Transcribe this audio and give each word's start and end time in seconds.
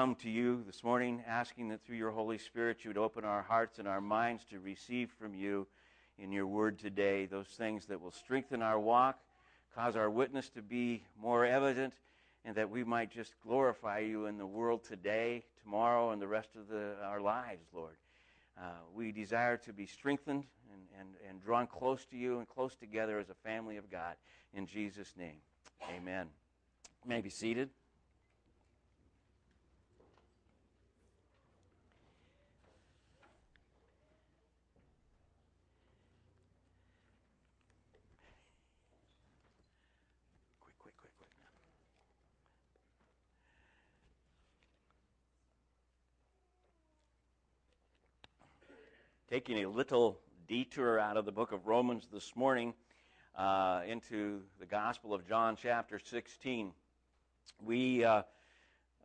come 0.00 0.14
to 0.14 0.30
you 0.30 0.62
this 0.66 0.82
morning 0.82 1.22
asking 1.26 1.68
that 1.68 1.84
through 1.84 1.98
your 1.98 2.10
Holy 2.10 2.38
Spirit 2.38 2.78
you 2.82 2.88
would 2.88 2.96
open 2.96 3.22
our 3.22 3.42
hearts 3.42 3.78
and 3.78 3.86
our 3.86 4.00
minds 4.00 4.42
to 4.46 4.58
receive 4.58 5.10
from 5.18 5.34
you 5.34 5.66
in 6.18 6.32
your 6.32 6.46
word 6.46 6.78
today 6.78 7.26
those 7.26 7.48
things 7.48 7.84
that 7.84 8.00
will 8.00 8.10
strengthen 8.10 8.62
our 8.62 8.80
walk, 8.80 9.18
cause 9.74 9.96
our 9.96 10.08
witness 10.08 10.48
to 10.48 10.62
be 10.62 11.02
more 11.20 11.44
evident, 11.44 11.92
and 12.46 12.56
that 12.56 12.70
we 12.70 12.82
might 12.82 13.10
just 13.10 13.34
glorify 13.42 13.98
you 13.98 14.24
in 14.24 14.38
the 14.38 14.46
world 14.46 14.82
today, 14.84 15.44
tomorrow, 15.62 16.12
and 16.12 16.22
the 16.22 16.26
rest 16.26 16.56
of 16.56 16.68
the, 16.68 16.94
our 17.04 17.20
lives, 17.20 17.66
Lord. 17.74 17.96
Uh, 18.58 18.70
we 18.94 19.12
desire 19.12 19.58
to 19.58 19.72
be 19.74 19.84
strengthened 19.84 20.44
and, 20.72 20.82
and, 20.98 21.08
and 21.28 21.42
drawn 21.42 21.66
close 21.66 22.06
to 22.06 22.16
you 22.16 22.38
and 22.38 22.48
close 22.48 22.74
together 22.74 23.18
as 23.18 23.28
a 23.28 23.34
family 23.34 23.76
of 23.76 23.90
God. 23.90 24.14
In 24.54 24.64
Jesus' 24.64 25.12
name, 25.14 25.42
amen. 25.94 26.28
You 27.04 27.10
may 27.10 27.20
be 27.20 27.28
seated. 27.28 27.68
Taking 49.30 49.62
a 49.62 49.68
little 49.68 50.18
detour 50.48 50.98
out 50.98 51.16
of 51.16 51.24
the 51.24 51.30
book 51.30 51.52
of 51.52 51.68
Romans 51.68 52.08
this 52.12 52.34
morning 52.34 52.74
uh, 53.38 53.82
into 53.86 54.40
the 54.58 54.66
Gospel 54.66 55.14
of 55.14 55.24
John, 55.28 55.54
chapter 55.54 56.00
16. 56.00 56.72
We, 57.64 58.04
uh, 58.04 58.22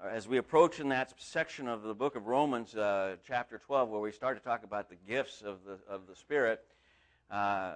as 0.04 0.28
we 0.28 0.38
approach 0.38 0.80
in 0.80 0.90
that 0.90 1.14
section 1.18 1.68
of 1.68 1.84
the 1.84 1.94
book 1.94 2.16
of 2.16 2.26
Romans, 2.26 2.76
uh, 2.76 3.18
chapter 3.28 3.60
12, 3.60 3.88
where 3.88 4.02
we 4.02 4.12
start 4.12 4.36
to 4.36 4.44
talk 4.44 4.64
about 4.64 4.90
the 4.90 4.96
gifts 5.08 5.44
of 5.44 5.60
the, 5.64 5.78
of 5.88 6.08
the 6.08 6.16
Spirit, 6.16 6.64
uh, 7.30 7.74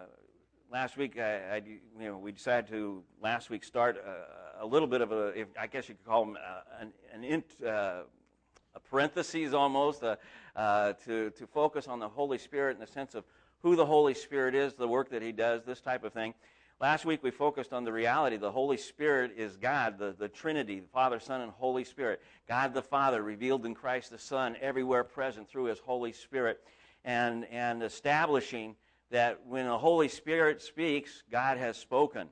last 0.71 0.97
week 0.97 1.19
I, 1.19 1.57
I, 1.57 1.61
you 1.99 2.07
know, 2.07 2.17
we 2.17 2.31
decided 2.31 2.67
to 2.71 3.03
last 3.21 3.51
week 3.51 3.63
start 3.63 3.95
a, 3.97 4.63
a 4.63 4.65
little 4.65 4.87
bit 4.87 5.01
of 5.01 5.11
a, 5.11 5.39
if, 5.39 5.49
I 5.55 5.67
guess 5.67 5.87
you 5.87 5.93
could 5.93 6.07
call 6.07 6.25
them 6.25 6.35
uh, 6.35 6.81
an, 6.81 6.93
an 7.13 7.23
int, 7.23 7.45
uh, 7.63 8.05
a 8.75 8.79
parentheses 8.79 9.53
almost, 9.53 10.03
uh, 10.03 10.15
uh, 10.55 10.93
to, 11.05 11.29
to 11.31 11.47
focus 11.47 11.87
on 11.87 11.99
the 11.99 12.09
Holy 12.09 12.37
Spirit 12.37 12.75
in 12.75 12.79
the 12.79 12.87
sense 12.87 13.15
of 13.15 13.23
who 13.61 13.75
the 13.75 13.85
Holy 13.85 14.13
Spirit 14.13 14.55
is, 14.55 14.73
the 14.73 14.87
work 14.87 15.09
that 15.09 15.21
He 15.21 15.31
does, 15.31 15.63
this 15.63 15.81
type 15.81 16.03
of 16.03 16.13
thing. 16.13 16.33
Last 16.79 17.03
week 17.03 17.21
we 17.21 17.31
focused 17.31 17.73
on 17.73 17.83
the 17.83 17.91
reality 17.91 18.37
the 18.37 18.51
Holy 18.51 18.77
Spirit 18.77 19.33
is 19.35 19.57
God, 19.57 19.99
the, 19.99 20.15
the 20.17 20.29
Trinity, 20.29 20.79
the 20.79 20.87
Father, 20.87 21.19
Son, 21.19 21.41
and 21.41 21.51
Holy 21.51 21.83
Spirit. 21.83 22.21
God 22.47 22.73
the 22.73 22.81
Father 22.81 23.21
revealed 23.21 23.65
in 23.65 23.75
Christ 23.75 24.11
the 24.11 24.17
Son, 24.17 24.55
everywhere 24.61 25.03
present 25.03 25.49
through 25.49 25.65
His 25.65 25.79
Holy 25.79 26.13
Spirit, 26.13 26.61
and, 27.03 27.45
and 27.45 27.83
establishing 27.83 28.75
that 29.11 29.45
when 29.45 29.65
the 29.65 29.77
Holy 29.77 30.07
Spirit 30.07 30.61
speaks, 30.61 31.23
God 31.29 31.57
has 31.57 31.75
spoken. 31.77 32.29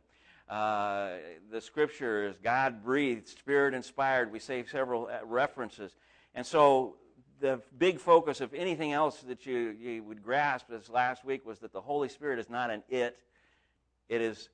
Uh, 0.48 1.16
the 1.52 1.60
scripture 1.60 2.28
is 2.28 2.38
God 2.42 2.84
breathed, 2.84 3.28
Spirit 3.28 3.74
inspired. 3.74 4.32
We 4.32 4.40
say 4.40 4.64
several 4.64 5.08
uh, 5.08 5.26
references. 5.26 5.98
And 6.38 6.46
so 6.46 6.98
the 7.40 7.64
big 7.80 8.00
focus 8.00 8.42
of 8.42 8.54
anything 8.54 8.94
else 8.94 9.22
that 9.22 9.48
you, 9.48 9.76
you 9.82 10.04
would 10.04 10.22
grasp 10.22 10.68
this 10.70 10.88
last 10.88 11.26
week 11.26 11.44
was 11.44 11.58
that 11.60 11.74
the 11.74 11.82
Holy 11.82 12.10
Spirit 12.10 12.38
is 12.38 12.48
not 12.48 12.70
an 12.70 12.84
it, 12.90 13.18
it 14.08 14.22
is 14.22 14.48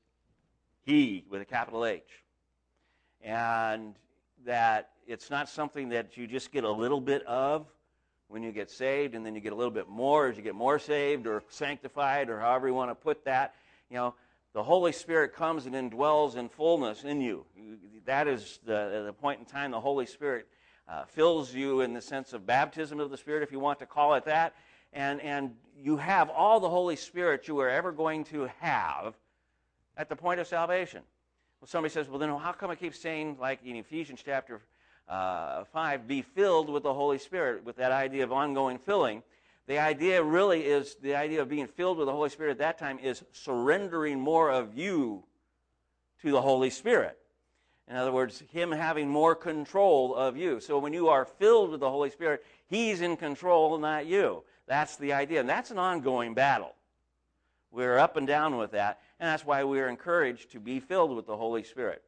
He 0.85 1.25
with 1.29 1.41
a 1.41 1.45
capital 1.45 1.85
H. 1.85 2.23
And 3.21 3.95
that 4.45 4.91
it's 5.07 5.29
not 5.29 5.49
something 5.49 5.89
that 5.89 6.15
you 6.15 6.25
just 6.25 6.53
get 6.53 6.63
a 6.63 6.71
little 6.71 7.01
bit 7.01 7.21
of 7.23 7.67
when 8.29 8.43
you 8.43 8.53
get 8.53 8.71
saved, 8.71 9.13
and 9.13 9.25
then 9.25 9.35
you 9.35 9.41
get 9.41 9.51
a 9.51 9.55
little 9.55 9.69
bit 9.69 9.89
more 9.89 10.29
as 10.29 10.37
you 10.37 10.41
get 10.41 10.55
more 10.55 10.79
saved 10.79 11.27
or 11.27 11.43
sanctified, 11.49 12.29
or 12.29 12.39
however 12.39 12.69
you 12.69 12.73
want 12.73 12.91
to 12.91 12.95
put 12.95 13.25
that. 13.25 13.55
You 13.89 13.97
know, 13.97 14.15
the 14.53 14.63
Holy 14.63 14.93
Spirit 14.93 15.35
comes 15.35 15.65
and 15.65 15.75
indwells 15.75 16.37
in 16.37 16.47
fullness 16.47 17.03
in 17.03 17.19
you. 17.19 17.43
That 18.05 18.29
is 18.29 18.61
the, 18.65 19.03
the 19.05 19.13
point 19.13 19.39
in 19.39 19.45
time 19.45 19.71
the 19.71 19.81
Holy 19.81 20.05
Spirit 20.05 20.47
uh, 20.87 21.05
fills 21.05 21.53
you 21.53 21.81
in 21.81 21.93
the 21.93 22.01
sense 22.01 22.33
of 22.33 22.45
baptism 22.45 22.99
of 22.99 23.09
the 23.09 23.17
Spirit, 23.17 23.43
if 23.43 23.51
you 23.51 23.59
want 23.59 23.79
to 23.79 23.85
call 23.85 24.15
it 24.15 24.25
that. 24.25 24.53
And, 24.91 25.21
and 25.21 25.55
you 25.81 25.97
have 25.97 26.29
all 26.29 26.59
the 26.59 26.69
Holy 26.69 26.95
Spirit 26.95 27.47
you 27.47 27.59
are 27.59 27.69
ever 27.69 27.91
going 27.91 28.25
to 28.25 28.49
have 28.59 29.15
at 29.97 30.09
the 30.09 30.15
point 30.15 30.39
of 30.39 30.47
salvation. 30.47 31.01
Well, 31.59 31.67
somebody 31.67 31.93
says, 31.93 32.09
well, 32.09 32.19
then 32.19 32.29
how 32.29 32.51
come 32.51 32.69
I 32.69 32.75
keep 32.75 32.93
saying, 32.93 33.37
like 33.39 33.59
in 33.65 33.75
Ephesians 33.75 34.21
chapter 34.23 34.61
uh, 35.07 35.63
5, 35.65 36.07
be 36.07 36.21
filled 36.21 36.69
with 36.69 36.83
the 36.83 36.93
Holy 36.93 37.17
Spirit, 37.17 37.63
with 37.63 37.77
that 37.77 37.91
idea 37.91 38.23
of 38.23 38.31
ongoing 38.31 38.77
filling? 38.77 39.23
The 39.65 39.79
idea 39.79 40.21
really 40.21 40.65
is 40.65 40.95
the 40.95 41.15
idea 41.15 41.41
of 41.41 41.47
being 41.47 41.67
filled 41.67 41.97
with 41.97 42.07
the 42.07 42.11
Holy 42.11 42.29
Spirit 42.29 42.51
at 42.51 42.57
that 42.57 42.77
time 42.77 42.99
is 42.99 43.23
surrendering 43.31 44.19
more 44.19 44.51
of 44.51 44.77
you 44.77 45.23
to 46.21 46.31
the 46.31 46.41
Holy 46.41 46.69
Spirit. 46.69 47.17
In 47.89 47.95
other 47.95 48.11
words, 48.11 48.41
Him 48.51 48.71
having 48.71 49.09
more 49.09 49.35
control 49.35 50.15
of 50.15 50.37
you. 50.37 50.59
So 50.59 50.79
when 50.79 50.93
you 50.93 51.09
are 51.09 51.25
filled 51.25 51.71
with 51.71 51.81
the 51.81 51.89
Holy 51.89 52.09
Spirit, 52.09 52.43
He's 52.67 53.01
in 53.01 53.17
control, 53.17 53.77
not 53.77 54.05
you. 54.05 54.43
That's 54.67 54.95
the 54.95 55.13
idea. 55.13 55.41
And 55.41 55.49
that's 55.49 55.71
an 55.71 55.77
ongoing 55.77 56.33
battle. 56.33 56.73
We're 57.71 57.97
up 57.97 58.17
and 58.17 58.27
down 58.27 58.57
with 58.57 58.71
that. 58.71 58.99
And 59.19 59.27
that's 59.27 59.45
why 59.45 59.63
we're 59.63 59.89
encouraged 59.89 60.51
to 60.51 60.59
be 60.59 60.79
filled 60.79 61.15
with 61.15 61.25
the 61.25 61.35
Holy 61.35 61.63
Spirit. 61.63 62.03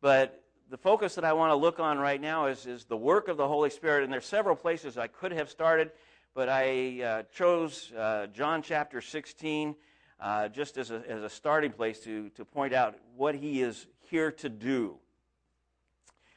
But 0.00 0.44
the 0.70 0.76
focus 0.76 1.16
that 1.16 1.24
I 1.24 1.32
want 1.32 1.50
to 1.50 1.56
look 1.56 1.80
on 1.80 1.98
right 1.98 2.20
now 2.20 2.46
is, 2.46 2.66
is 2.66 2.84
the 2.84 2.96
work 2.96 3.28
of 3.28 3.36
the 3.36 3.48
Holy 3.48 3.70
Spirit. 3.70 4.04
And 4.04 4.12
there's 4.12 4.26
several 4.26 4.56
places 4.56 4.96
I 4.98 5.06
could 5.06 5.32
have 5.32 5.50
started, 5.50 5.90
but 6.34 6.48
I 6.48 7.02
uh, 7.02 7.22
chose 7.34 7.92
uh, 7.92 8.26
John 8.28 8.62
chapter 8.62 9.00
16 9.00 9.74
uh, 10.20 10.48
just 10.48 10.78
as 10.78 10.90
a, 10.90 11.02
as 11.08 11.22
a 11.22 11.28
starting 11.28 11.72
place 11.72 11.98
to, 12.00 12.28
to 12.30 12.44
point 12.44 12.72
out 12.72 12.96
what 13.16 13.34
he 13.34 13.60
is 13.60 13.86
here 14.12 14.30
to 14.30 14.50
do. 14.50 14.98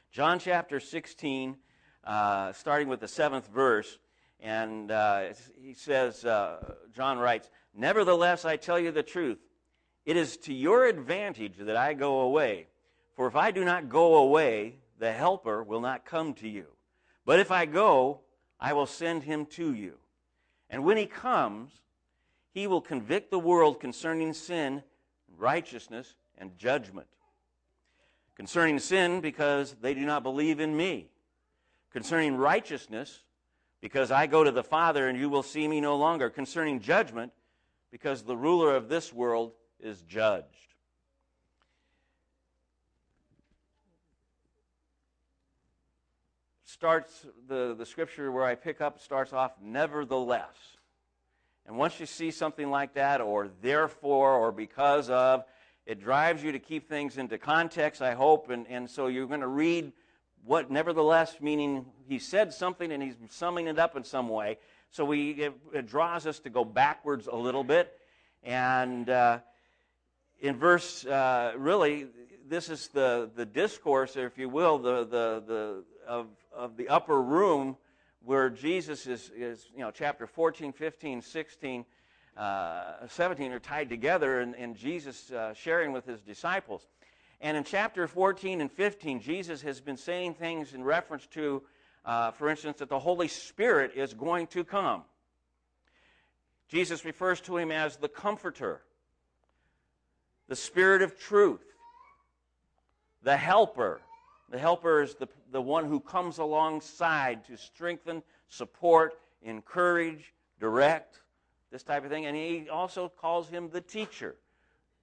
John 0.10 0.40
chapter 0.40 0.80
16, 0.80 1.58
uh, 2.06 2.54
starting 2.54 2.88
with 2.88 3.02
the 3.02 3.08
seventh 3.10 3.50
verse, 3.50 4.00
and 4.40 4.90
uh, 4.90 5.34
he 5.62 5.74
says, 5.74 6.24
uh, 6.24 6.76
John 6.96 7.20
writes, 7.20 7.50
Nevertheless, 7.76 8.46
I 8.46 8.56
tell 8.56 8.80
you 8.80 8.94
the 8.94 9.04
truth. 9.04 9.40
It 10.06 10.16
is 10.16 10.38
to 10.38 10.54
your 10.54 10.86
advantage 10.86 11.58
that 11.58 11.76
I 11.76 11.96
go 11.96 12.22
away. 12.22 12.68
For 13.14 13.28
if 13.28 13.36
I 13.36 13.52
do 13.52 13.66
not 13.66 13.90
go 13.90 14.16
away, 14.16 14.76
the 14.98 15.12
Helper 15.12 15.62
will 15.62 15.82
not 15.82 16.06
come 16.06 16.34
to 16.36 16.48
you. 16.48 16.68
But 17.26 17.42
if 17.42 17.52
I 17.52 17.66
go, 17.66 18.22
I 18.58 18.72
will 18.72 18.86
send 18.86 19.24
him 19.24 19.48
to 19.48 19.74
you. 19.74 19.96
And 20.70 20.86
when 20.86 20.96
he 20.96 21.08
comes, 21.08 21.82
he 22.54 22.68
will 22.68 22.80
convict 22.80 23.32
the 23.32 23.40
world 23.40 23.82
concerning 23.82 24.32
sin, 24.32 24.82
righteousness, 25.38 26.16
and 26.38 26.58
judgment. 26.58 27.08
Concerning 28.36 28.80
sin, 28.80 29.22
because 29.22 29.76
they 29.82 29.94
do 29.94 30.06
not 30.06 30.24
believe 30.24 30.60
in 30.60 30.76
me. 30.76 31.10
Concerning 31.92 32.36
righteousness, 32.36 33.24
because 33.80 34.12
I 34.12 34.28
go 34.28 34.44
to 34.44 34.52
the 34.52 34.64
Father 34.64 35.08
and 35.08 35.18
you 35.18 35.30
will 35.30 35.44
see 35.44 35.68
me 35.68 35.80
no 35.80 35.96
longer. 35.96 36.30
Concerning 36.30 36.80
judgment, 36.82 37.32
because 37.92 38.24
the 38.24 38.36
ruler 38.36 38.76
of 38.76 38.90
this 38.90 39.14
world 39.14 39.54
is 39.80 40.02
judged. 40.02 40.46
Starts 46.66 47.26
the, 47.48 47.74
the 47.78 47.86
scripture 47.86 48.32
where 48.34 48.44
I 48.44 48.56
pick 48.56 48.82
up 48.82 49.00
starts 49.00 49.32
off, 49.32 49.54
nevertheless. 49.62 50.56
And 51.66 51.78
once 51.78 52.00
you 52.02 52.06
see 52.06 52.32
something 52.32 52.70
like 52.70 52.96
that, 52.96 53.22
or 53.22 53.50
therefore, 53.62 54.34
or 54.34 54.52
because 54.52 55.10
of, 55.10 55.46
it 55.86 56.00
drives 56.00 56.44
you 56.44 56.52
to 56.52 56.60
keep 56.60 56.90
things 56.90 57.18
into 57.18 57.38
context, 57.38 58.02
I 58.02 58.14
hope, 58.14 58.50
and, 58.50 58.66
and 58.68 58.90
so 58.90 59.08
you're 59.08 59.28
going 59.28 59.42
to 59.42 59.48
read 59.48 59.92
what 60.44 60.72
nevertheless, 60.72 61.38
meaning 61.42 61.86
he 62.08 62.20
said 62.20 62.54
something 62.54 62.92
and 62.92 63.02
he's 63.02 63.16
summing 63.30 63.68
it 63.68 63.80
up 63.80 63.96
in 63.96 64.04
some 64.04 64.30
way. 64.30 64.58
So 64.92 65.06
we, 65.06 65.32
it, 65.32 65.54
it 65.74 65.88
draws 65.88 66.26
us 66.26 66.40
to 66.40 66.50
go 66.50 66.64
backwards 66.64 67.28
a 67.28 67.36
little 67.36 67.64
bit. 67.64 67.92
And 68.44 69.10
uh, 69.10 69.40
in 70.40 70.58
verse, 70.58 71.06
uh, 71.06 71.54
really, 71.58 72.08
this 72.48 72.70
is 72.70 72.88
the, 72.90 73.30
the 73.36 73.46
discourse, 73.46 74.16
if 74.16 74.38
you 74.38 74.50
will, 74.50 74.78
the, 74.78 75.04
the, 75.06 75.44
the, 75.46 75.84
of, 76.08 76.28
of 76.56 76.78
the 76.78 76.90
upper 76.90 77.22
room 77.22 77.76
where 78.24 78.50
Jesus 78.50 79.06
is, 79.08 79.32
is, 79.36 79.68
you 79.74 79.82
know, 79.82 79.92
chapter 79.92 80.26
14, 80.28 80.74
15, 80.74 81.22
16, 81.22 81.86
uh, 82.38 83.08
17 83.08 83.52
are 83.52 83.60
tied 83.60 83.90
together 83.90 84.42
and, 84.42 84.76
Jesus 84.76 85.32
uh, 85.32 85.54
sharing 85.54 85.92
with 85.92 86.06
his 86.06 86.22
disciples. 86.22 86.88
And 87.42 87.56
in 87.56 87.64
chapter 87.64 88.08
14 88.08 88.62
and 88.62 88.72
15, 88.72 89.22
Jesus 89.22 89.62
has 89.62 89.82
been 89.82 89.98
saying 89.98 90.36
things 90.36 90.74
in 90.74 90.84
reference 90.84 91.28
to, 91.28 91.64
uh, 92.06 92.32
for 92.32 92.50
instance, 92.50 92.80
that 92.80 92.90
the 92.90 93.00
Holy 93.00 93.28
Spirit 93.28 93.92
is 93.96 94.14
going 94.14 94.48
to 94.48 94.64
come. 94.64 95.04
Jesus 96.68 97.06
refers 97.06 97.42
to 97.42 97.58
him 97.58 97.72
as 97.72 97.98
the 97.98 98.10
Comforter, 98.10 98.82
the 100.48 100.56
Spirit 100.56 101.02
of 101.02 101.20
truth, 101.20 101.62
the 103.24 103.38
Helper, 103.38 104.02
The 104.50 104.60
helper 104.60 105.02
is 105.02 105.16
the, 105.16 105.28
the 105.52 105.62
one 105.62 105.86
who 105.86 106.00
comes 106.00 106.38
alongside 106.38 107.46
to 107.46 107.58
strengthen, 107.58 108.22
support, 108.48 109.20
encourage, 109.42 110.34
direct, 110.60 111.22
this 111.76 111.84
type 111.84 112.06
of 112.06 112.10
thing. 112.10 112.26
And 112.26 112.38
he 112.38 112.70
also 112.72 113.10
calls 113.10 113.50
him 113.50 113.70
the 113.70 113.82
teacher. 113.82 114.38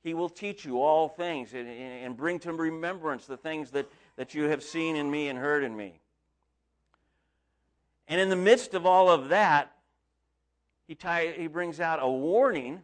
He 0.02 0.14
will 0.14 0.30
teach 0.30 0.64
you 0.64 0.80
all 0.80 1.06
things 1.06 1.52
and, 1.52 1.68
and 1.68 2.16
bring 2.16 2.38
to 2.40 2.52
remembrance 2.54 3.26
the 3.26 3.36
things 3.36 3.72
that, 3.72 3.86
that 4.16 4.32
you 4.32 4.44
have 4.44 4.62
seen 4.62 4.96
in 4.96 5.10
me 5.10 5.28
and 5.28 5.38
heard 5.38 5.64
in 5.64 5.76
me. 5.76 6.00
And 8.08 8.18
in 8.18 8.30
the 8.30 8.36
midst 8.36 8.72
of 8.72 8.86
all 8.86 9.10
of 9.10 9.28
that, 9.28 9.70
he, 10.88 10.94
tie, 10.94 11.34
he 11.36 11.46
brings 11.46 11.78
out 11.78 11.98
a 12.00 12.08
warning 12.10 12.80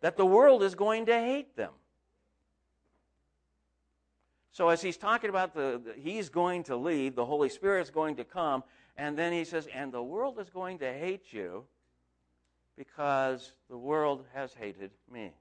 that 0.00 0.16
the 0.16 0.26
world 0.26 0.64
is 0.64 0.74
going 0.74 1.06
to 1.06 1.14
hate 1.14 1.54
them. 1.54 1.70
So 4.50 4.68
as 4.68 4.82
he's 4.82 4.96
talking 4.96 5.30
about 5.30 5.54
the, 5.54 5.80
the, 5.84 5.94
he's 5.96 6.28
going 6.28 6.64
to 6.64 6.74
leave, 6.74 7.14
the 7.14 7.24
Holy 7.24 7.48
Spirit's 7.48 7.90
going 7.90 8.16
to 8.16 8.24
come, 8.24 8.64
and 8.96 9.16
then 9.16 9.32
he 9.32 9.44
says, 9.44 9.68
and 9.72 9.92
the 9.92 10.02
world 10.02 10.40
is 10.40 10.50
going 10.50 10.80
to 10.80 10.92
hate 10.92 11.32
you 11.32 11.66
because 12.76 13.52
the 13.68 13.76
world 13.76 14.24
has 14.34 14.54
hated 14.54 14.90
me. 15.10 15.32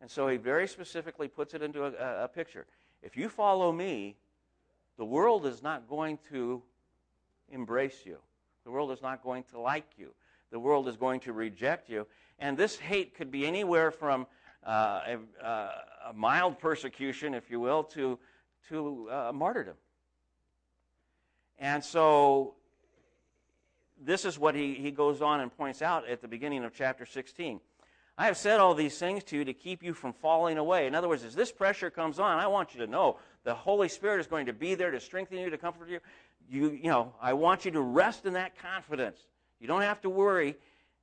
And 0.00 0.10
so 0.10 0.28
he 0.28 0.36
very 0.36 0.66
specifically 0.66 1.28
puts 1.28 1.54
it 1.54 1.62
into 1.62 1.84
a, 1.84 2.24
a 2.24 2.28
picture. 2.28 2.66
If 3.02 3.16
you 3.16 3.28
follow 3.28 3.70
me, 3.70 4.16
the 4.98 5.04
world 5.04 5.46
is 5.46 5.62
not 5.62 5.88
going 5.88 6.18
to 6.30 6.62
embrace 7.50 8.00
you. 8.04 8.18
The 8.64 8.70
world 8.70 8.90
is 8.92 9.02
not 9.02 9.22
going 9.22 9.44
to 9.50 9.60
like 9.60 9.86
you. 9.96 10.12
The 10.50 10.58
world 10.58 10.88
is 10.88 10.96
going 10.96 11.20
to 11.20 11.32
reject 11.32 11.88
you. 11.88 12.06
And 12.38 12.56
this 12.56 12.76
hate 12.76 13.14
could 13.14 13.30
be 13.30 13.46
anywhere 13.46 13.90
from 13.90 14.26
uh, 14.64 15.00
a, 15.40 15.44
uh, 15.44 15.70
a, 16.10 16.12
mild 16.12 16.58
persecution, 16.58 17.34
if 17.34 17.50
you 17.50 17.58
will, 17.58 17.82
to, 17.84 18.18
to 18.68 19.08
uh, 19.10 19.32
martyrdom. 19.32 19.74
And 21.58 21.82
so 21.82 22.54
this 24.04 24.24
is 24.24 24.38
what 24.38 24.54
he, 24.54 24.74
he 24.74 24.90
goes 24.90 25.22
on 25.22 25.40
and 25.40 25.56
points 25.56 25.82
out 25.82 26.08
at 26.08 26.20
the 26.20 26.28
beginning 26.28 26.64
of 26.64 26.74
chapter 26.74 27.06
16. 27.06 27.60
I 28.18 28.26
have 28.26 28.36
said 28.36 28.60
all 28.60 28.74
these 28.74 28.98
things 28.98 29.24
to 29.24 29.36
you 29.36 29.44
to 29.44 29.54
keep 29.54 29.82
you 29.82 29.94
from 29.94 30.12
falling 30.12 30.58
away. 30.58 30.86
In 30.86 30.94
other 30.94 31.08
words, 31.08 31.24
as 31.24 31.34
this 31.34 31.50
pressure 31.50 31.90
comes 31.90 32.18
on, 32.18 32.38
I 32.38 32.46
want 32.46 32.74
you 32.74 32.80
to 32.80 32.86
know 32.86 33.18
the 33.44 33.54
Holy 33.54 33.88
Spirit 33.88 34.20
is 34.20 34.26
going 34.26 34.46
to 34.46 34.52
be 34.52 34.74
there 34.74 34.90
to 34.90 35.00
strengthen 35.00 35.38
you, 35.38 35.48
to 35.50 35.58
comfort 35.58 35.88
you. 35.88 36.00
You, 36.48 36.70
you 36.70 36.90
know, 36.90 37.14
I 37.20 37.32
want 37.32 37.64
you 37.64 37.70
to 37.70 37.80
rest 37.80 38.26
in 38.26 38.34
that 38.34 38.58
confidence. 38.58 39.18
You 39.60 39.66
don't 39.66 39.82
have 39.82 40.00
to 40.02 40.10
worry. 40.10 40.56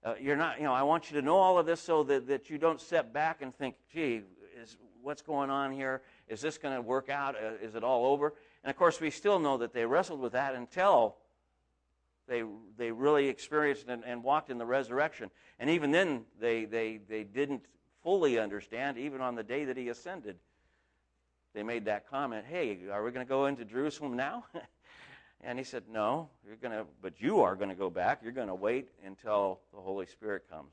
Uh, 0.04 0.14
you're 0.20 0.36
not, 0.36 0.60
you 0.60 0.64
know, 0.64 0.74
I 0.74 0.84
want 0.84 1.10
you 1.10 1.20
to 1.20 1.26
know 1.26 1.38
all 1.38 1.58
of 1.58 1.66
this 1.66 1.82
so 1.82 2.04
that, 2.04 2.28
that 2.28 2.50
you 2.50 2.58
don't 2.58 2.80
step 2.80 3.12
back 3.12 3.42
and 3.42 3.56
think, 3.56 3.76
gee, 3.92 4.22
is, 4.62 4.78
what's 5.02 5.22
going 5.22 5.50
on 5.50 5.72
here? 5.72 6.02
Is 6.28 6.42
this 6.42 6.58
going 6.58 6.76
to 6.76 6.82
work 6.82 7.10
out? 7.10 7.36
Uh, 7.36 7.54
is 7.62 7.76
it 7.76 7.84
all 7.84 8.06
over? 8.06 8.34
And 8.64 8.70
of 8.70 8.78
course, 8.78 9.02
we 9.02 9.10
still 9.10 9.40
know 9.40 9.58
that 9.58 9.74
they 9.74 9.86
wrestled 9.86 10.20
with 10.20 10.34
that 10.34 10.56
until 10.56 11.16
they, 12.30 12.44
they 12.78 12.92
really 12.92 13.28
experienced 13.28 13.88
and, 13.90 14.04
and 14.06 14.24
walked 14.24 14.50
in 14.50 14.58
the 14.58 14.66
resurrection. 14.66 15.30
And 15.60 15.70
even 15.70 15.92
then, 15.92 16.26
they, 16.40 16.66
they, 16.66 17.00
they 17.10 17.24
didn't 17.24 17.64
fully 18.04 18.40
understand, 18.40 18.98
even 18.98 19.20
on 19.20 19.36
the 19.36 19.44
day 19.44 19.66
that 19.66 19.76
he 19.76 19.90
ascended. 19.90 20.38
They 21.54 21.64
made 21.64 21.86
that 21.86 22.10
comment, 22.10 22.46
hey, 22.48 22.78
are 22.92 23.04
we 23.04 23.12
going 23.12 23.26
to 23.26 23.30
go 23.30 23.48
into 23.48 23.66
Jerusalem 23.66 24.16
now? 24.16 24.46
and 25.42 25.58
he 25.58 25.66
said, 25.66 25.84
no, 25.92 26.30
you're 26.46 26.56
going 26.56 26.72
to, 26.72 26.86
but 27.02 27.20
you 27.20 27.42
are 27.42 27.56
going 27.56 27.70
to 27.70 27.76
go 27.76 27.90
back. 27.90 28.20
You're 28.24 28.32
going 28.32 28.48
to 28.48 28.56
wait 28.56 28.90
until 29.06 29.60
the 29.74 29.82
Holy 29.82 30.06
Spirit 30.06 30.44
comes. 30.50 30.70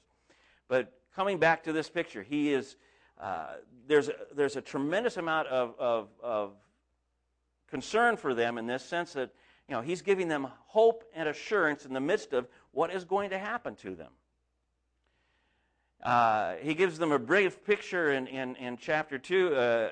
But 0.68 0.92
coming 1.14 1.38
back 1.38 1.64
to 1.64 1.72
this 1.72 1.88
picture, 1.88 2.22
he 2.22 2.52
is, 2.52 2.76
uh, 3.18 3.54
there's, 3.88 4.08
a, 4.08 4.14
there's 4.34 4.56
a 4.56 4.60
tremendous 4.60 5.16
amount 5.16 5.48
of, 5.48 5.74
of, 5.78 6.08
of 6.22 6.52
concern 7.70 8.16
for 8.16 8.34
them 8.34 8.58
in 8.58 8.66
this 8.66 8.84
sense 8.84 9.14
that 9.14 9.30
you 9.68 9.74
know, 9.74 9.80
he's 9.80 10.02
giving 10.02 10.28
them 10.28 10.48
hope 10.66 11.04
and 11.14 11.28
assurance 11.28 11.84
in 11.84 11.92
the 11.92 12.00
midst 12.00 12.32
of 12.32 12.46
what 12.70 12.92
is 12.92 13.04
going 13.04 13.30
to 13.30 13.38
happen 13.38 13.74
to 13.76 13.94
them. 13.94 14.12
Uh, 16.02 16.54
he 16.60 16.74
gives 16.74 16.98
them 16.98 17.10
a 17.10 17.18
brief 17.18 17.64
picture 17.64 18.12
in, 18.12 18.28
in, 18.28 18.54
in 18.56 18.76
chapter 18.76 19.18
2, 19.18 19.48
uh, 19.48 19.58
uh, 19.58 19.88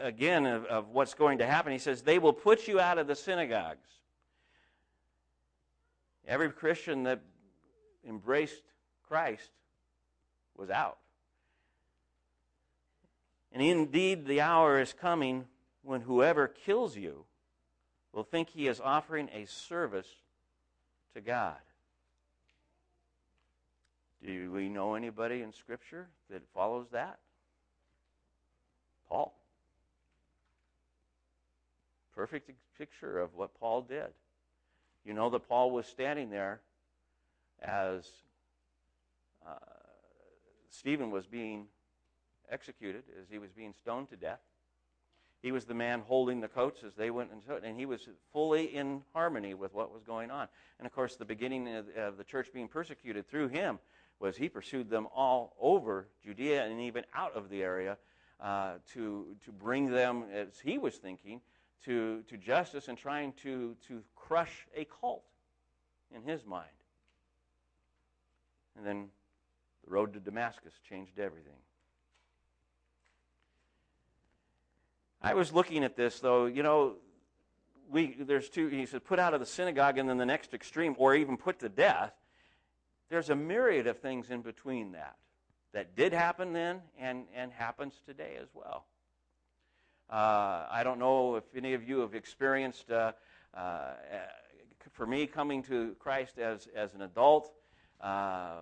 again, 0.00 0.44
of, 0.44 0.64
of 0.64 0.88
what's 0.88 1.14
going 1.14 1.38
to 1.38 1.46
happen. 1.46 1.70
He 1.70 1.78
says, 1.78 2.02
They 2.02 2.18
will 2.18 2.32
put 2.32 2.66
you 2.66 2.80
out 2.80 2.98
of 2.98 3.06
the 3.06 3.14
synagogues. 3.14 3.86
Every 6.26 6.50
Christian 6.50 7.04
that 7.04 7.20
embraced 8.08 8.62
Christ 9.06 9.50
was 10.56 10.70
out. 10.70 10.98
And 13.52 13.62
indeed, 13.62 14.26
the 14.26 14.40
hour 14.40 14.80
is 14.80 14.92
coming 14.92 15.44
when 15.82 16.00
whoever 16.00 16.48
kills 16.48 16.96
you 16.96 17.24
will 18.12 18.24
think 18.24 18.50
he 18.50 18.68
is 18.68 18.80
offering 18.80 19.28
a 19.32 19.46
service 19.46 20.08
to 21.14 21.20
God. 21.20 21.56
Do 24.24 24.52
we 24.52 24.68
know 24.68 24.94
anybody 24.94 25.42
in 25.42 25.52
Scripture 25.52 26.06
that 26.30 26.42
follows 26.54 26.86
that? 26.92 27.18
Paul. 29.08 29.34
Perfect 32.14 32.50
picture 32.78 33.18
of 33.18 33.34
what 33.34 33.58
Paul 33.58 33.82
did. 33.82 34.08
You 35.04 35.14
know 35.14 35.30
that 35.30 35.48
Paul 35.48 35.70
was 35.70 35.86
standing 35.86 36.30
there 36.30 36.60
as 37.60 38.08
uh, 39.46 39.54
Stephen 40.70 41.10
was 41.10 41.26
being 41.26 41.66
executed, 42.50 43.02
as 43.20 43.28
he 43.30 43.38
was 43.38 43.50
being 43.50 43.74
stoned 43.82 44.10
to 44.10 44.16
death. 44.16 44.40
He 45.42 45.50
was 45.50 45.64
the 45.64 45.74
man 45.74 46.02
holding 46.06 46.40
the 46.40 46.48
coats 46.48 46.84
as 46.84 46.94
they 46.94 47.10
went 47.10 47.32
into 47.32 47.54
it, 47.54 47.64
and 47.64 47.76
he 47.76 47.84
was 47.84 48.08
fully 48.32 48.76
in 48.76 49.02
harmony 49.12 49.54
with 49.54 49.74
what 49.74 49.92
was 49.92 50.04
going 50.04 50.30
on. 50.30 50.46
And 50.78 50.86
of 50.86 50.92
course, 50.92 51.16
the 51.16 51.24
beginning 51.24 51.68
of, 51.74 52.16
the 52.16 52.24
church 52.24 52.52
being 52.54 52.68
persecuted 52.68 53.28
through 53.28 53.48
him 53.48 53.80
was 54.20 54.36
he 54.36 54.48
pursued 54.48 54.88
them 54.88 55.08
all 55.14 55.56
over 55.60 56.06
Judea 56.24 56.64
and 56.64 56.80
even 56.80 57.04
out 57.12 57.34
of 57.34 57.50
the 57.50 57.60
area 57.60 57.98
uh, 58.38 58.74
to, 58.92 59.34
to 59.44 59.50
bring 59.50 59.90
them, 59.90 60.24
as 60.32 60.60
he 60.62 60.78
was 60.78 60.94
thinking, 60.94 61.40
to, 61.84 62.22
to 62.28 62.36
justice 62.36 62.86
and 62.86 62.96
trying 62.96 63.32
to, 63.42 63.74
to 63.88 64.00
crush 64.14 64.68
a 64.76 64.86
cult 65.00 65.24
in 66.14 66.22
his 66.22 66.46
mind. 66.46 66.68
And 68.76 68.86
then 68.86 69.08
the 69.84 69.90
road 69.90 70.12
to 70.12 70.20
Damascus 70.20 70.72
changed 70.88 71.18
everything. 71.18 71.58
I 75.24 75.34
was 75.34 75.52
looking 75.52 75.84
at 75.84 75.96
this, 75.96 76.18
though, 76.18 76.46
you 76.46 76.64
know, 76.64 76.96
we, 77.88 78.16
there's 78.18 78.48
two, 78.48 78.66
he 78.66 78.86
said, 78.86 79.04
put 79.04 79.20
out 79.20 79.34
of 79.34 79.40
the 79.40 79.46
synagogue 79.46 79.96
and 79.98 80.08
then 80.08 80.18
the 80.18 80.26
next 80.26 80.52
extreme, 80.52 80.96
or 80.98 81.14
even 81.14 81.36
put 81.36 81.60
to 81.60 81.68
death. 81.68 82.12
There's 83.08 83.30
a 83.30 83.36
myriad 83.36 83.86
of 83.86 84.00
things 84.00 84.30
in 84.30 84.40
between 84.40 84.92
that 84.92 85.16
that 85.72 85.94
did 85.94 86.12
happen 86.12 86.52
then 86.52 86.80
and, 86.98 87.26
and 87.34 87.52
happens 87.52 87.94
today 88.04 88.36
as 88.40 88.48
well. 88.52 88.86
Uh, 90.10 90.66
I 90.70 90.82
don't 90.82 90.98
know 90.98 91.36
if 91.36 91.44
any 91.54 91.74
of 91.74 91.88
you 91.88 92.00
have 92.00 92.14
experienced, 92.14 92.90
uh, 92.90 93.12
uh, 93.54 93.92
for 94.90 95.06
me, 95.06 95.26
coming 95.26 95.62
to 95.64 95.94
Christ 96.00 96.38
as, 96.38 96.68
as 96.74 96.94
an 96.94 97.02
adult, 97.02 97.52
uh, 98.00 98.56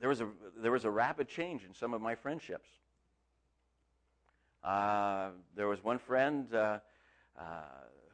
there, 0.00 0.08
was 0.08 0.20
a, 0.20 0.28
there 0.58 0.70
was 0.70 0.84
a 0.84 0.90
rapid 0.90 1.28
change 1.28 1.64
in 1.64 1.72
some 1.72 1.94
of 1.94 2.02
my 2.02 2.14
friendships. 2.14 2.68
Uh, 4.62 5.30
there 5.56 5.68
was 5.68 5.82
one 5.82 5.98
friend 5.98 6.52
uh, 6.54 6.78
uh, 7.38 7.42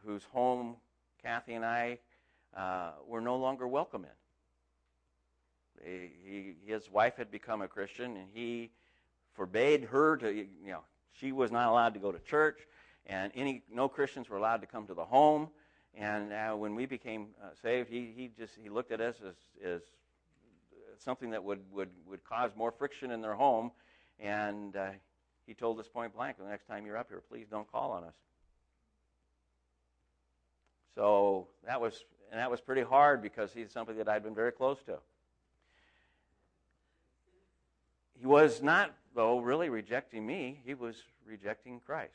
whose 0.04 0.22
home 0.32 0.76
Kathy 1.22 1.54
and 1.54 1.64
I 1.64 1.98
uh, 2.56 2.92
were 3.06 3.20
no 3.20 3.36
longer 3.36 3.66
welcome 3.66 4.04
in. 4.04 4.10
He, 6.24 6.54
his 6.64 6.90
wife 6.90 7.16
had 7.16 7.30
become 7.30 7.62
a 7.62 7.68
Christian, 7.68 8.16
and 8.16 8.28
he 8.32 8.70
forbade 9.34 9.84
her 9.84 10.16
to, 10.16 10.32
you 10.32 10.46
know, 10.64 10.80
she 11.12 11.32
was 11.32 11.50
not 11.50 11.68
allowed 11.68 11.94
to 11.94 12.00
go 12.00 12.12
to 12.12 12.18
church, 12.20 12.60
and 13.06 13.32
any 13.34 13.62
no 13.70 13.88
Christians 13.88 14.28
were 14.28 14.36
allowed 14.36 14.60
to 14.62 14.66
come 14.66 14.86
to 14.86 14.94
the 14.94 15.04
home. 15.04 15.48
And 15.94 16.60
when 16.60 16.74
we 16.74 16.86
became 16.86 17.28
uh, 17.42 17.48
saved, 17.62 17.88
he, 17.88 18.12
he 18.14 18.30
just 18.38 18.54
he 18.62 18.68
looked 18.68 18.92
at 18.92 19.00
us 19.00 19.16
as, 19.26 19.34
as 19.64 19.82
something 20.98 21.30
that 21.30 21.42
would, 21.42 21.60
would, 21.72 21.90
would 22.06 22.24
cause 22.24 22.50
more 22.56 22.70
friction 22.70 23.10
in 23.10 23.20
their 23.20 23.34
home, 23.34 23.70
and 24.18 24.76
uh, 24.76 24.88
he 25.46 25.54
told 25.54 25.78
us 25.78 25.86
point 25.88 26.14
blank, 26.14 26.38
the 26.38 26.44
next 26.44 26.66
time 26.66 26.84
you're 26.84 26.96
up 26.96 27.08
here, 27.08 27.22
please 27.30 27.46
don't 27.50 27.70
call 27.70 27.92
on 27.92 28.04
us. 28.04 28.14
So 30.94 31.48
that 31.66 31.80
was, 31.80 32.04
and 32.30 32.40
that 32.40 32.50
was 32.50 32.60
pretty 32.60 32.82
hard 32.82 33.22
because 33.22 33.52
he's 33.52 33.70
somebody 33.70 33.98
that 33.98 34.08
I'd 34.08 34.22
been 34.22 34.34
very 34.34 34.52
close 34.52 34.82
to. 34.86 34.98
He 38.18 38.26
was 38.26 38.62
not, 38.62 38.94
though, 39.14 39.38
really 39.38 39.68
rejecting 39.68 40.26
me. 40.26 40.60
He 40.64 40.74
was 40.74 40.96
rejecting 41.26 41.80
Christ 41.80 42.14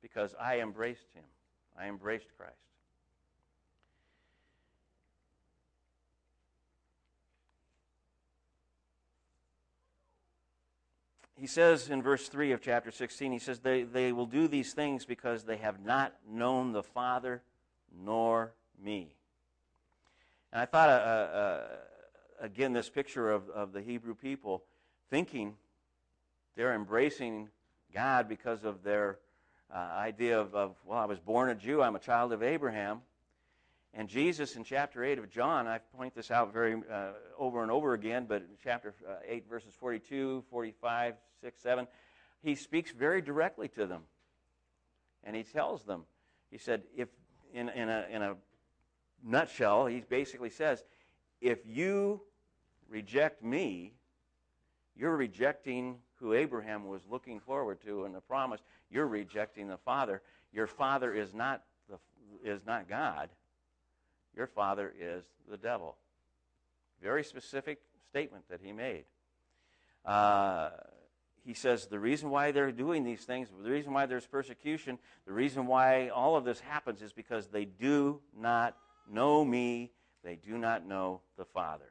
because 0.00 0.34
I 0.40 0.60
embraced 0.60 1.12
him. 1.14 1.24
I 1.78 1.88
embraced 1.88 2.28
Christ. 2.38 2.54
He 11.38 11.46
says 11.46 11.90
in 11.90 12.02
verse 12.02 12.28
3 12.28 12.52
of 12.52 12.62
chapter 12.62 12.90
16, 12.90 13.32
he 13.32 13.38
says, 13.38 13.58
they, 13.58 13.82
they 13.82 14.12
will 14.12 14.26
do 14.26 14.48
these 14.48 14.72
things 14.72 15.04
because 15.04 15.44
they 15.44 15.58
have 15.58 15.84
not 15.84 16.14
known 16.28 16.72
the 16.72 16.82
Father 16.82 17.42
nor 18.04 18.52
me. 18.82 19.12
And 20.52 20.62
I 20.62 20.66
thought, 20.66 20.88
uh, 20.88 20.92
uh, 20.92 21.62
again, 22.40 22.72
this 22.72 22.88
picture 22.88 23.30
of, 23.30 23.48
of 23.50 23.72
the 23.72 23.82
Hebrew 23.82 24.14
people 24.14 24.62
thinking 25.10 25.54
they're 26.56 26.74
embracing 26.74 27.48
God 27.92 28.28
because 28.28 28.64
of 28.64 28.82
their 28.82 29.18
uh, 29.74 29.76
idea 29.78 30.40
of, 30.40 30.54
of, 30.54 30.76
well, 30.86 30.98
I 30.98 31.04
was 31.04 31.18
born 31.18 31.50
a 31.50 31.54
Jew, 31.54 31.82
I'm 31.82 31.96
a 31.96 32.00
child 32.00 32.32
of 32.32 32.42
Abraham. 32.42 33.02
And 33.98 34.10
Jesus 34.10 34.56
in 34.56 34.64
chapter 34.64 35.02
8 35.02 35.18
of 35.18 35.30
John, 35.30 35.66
I 35.66 35.78
point 35.78 36.14
this 36.14 36.30
out 36.30 36.52
very 36.52 36.74
uh, 36.74 37.12
over 37.38 37.62
and 37.62 37.70
over 37.70 37.94
again, 37.94 38.26
but 38.28 38.42
in 38.42 38.48
chapter 38.62 38.94
uh, 39.08 39.14
8, 39.26 39.48
verses 39.48 39.72
42, 39.74 40.44
45, 40.50 41.14
6, 41.40 41.62
7, 41.62 41.86
he 42.42 42.54
speaks 42.54 42.90
very 42.90 43.22
directly 43.22 43.68
to 43.68 43.86
them. 43.86 44.02
And 45.24 45.34
he 45.34 45.42
tells 45.42 45.82
them, 45.84 46.02
he 46.50 46.58
said, 46.58 46.82
if 46.94 47.08
in, 47.54 47.70
in, 47.70 47.88
a, 47.88 48.06
in 48.10 48.20
a 48.20 48.34
nutshell, 49.24 49.86
he 49.86 50.00
basically 50.00 50.50
says, 50.50 50.84
if 51.40 51.60
you 51.64 52.20
reject 52.90 53.42
me, 53.42 53.94
you're 54.94 55.16
rejecting 55.16 55.96
who 56.16 56.34
Abraham 56.34 56.86
was 56.86 57.00
looking 57.10 57.40
forward 57.40 57.80
to 57.86 58.04
in 58.04 58.12
the 58.12 58.20
promise. 58.20 58.60
You're 58.90 59.08
rejecting 59.08 59.68
the 59.68 59.78
Father. 59.78 60.20
Your 60.52 60.66
Father 60.66 61.14
is 61.14 61.32
not, 61.32 61.62
the, 61.88 61.96
is 62.44 62.60
not 62.66 62.90
God. 62.90 63.30
Your 64.36 64.46
Father 64.46 64.92
is 64.98 65.24
the 65.50 65.56
devil. 65.56 65.96
Very 67.02 67.24
specific 67.24 67.78
statement 68.10 68.44
that 68.50 68.60
he 68.62 68.72
made. 68.72 69.04
Uh, 70.04 70.70
he 71.44 71.54
says 71.54 71.86
the 71.86 71.98
reason 71.98 72.30
why 72.30 72.52
they're 72.52 72.72
doing 72.72 73.04
these 73.04 73.24
things, 73.24 73.48
the 73.62 73.70
reason 73.70 73.92
why 73.92 74.06
there's 74.06 74.26
persecution, 74.26 74.98
the 75.26 75.32
reason 75.32 75.66
why 75.66 76.08
all 76.08 76.36
of 76.36 76.44
this 76.44 76.60
happens 76.60 77.02
is 77.02 77.12
because 77.12 77.46
they 77.48 77.64
do 77.64 78.20
not 78.36 78.76
know 79.10 79.44
me, 79.44 79.92
they 80.24 80.36
do 80.36 80.58
not 80.58 80.86
know 80.86 81.20
the 81.36 81.44
Father. 81.44 81.90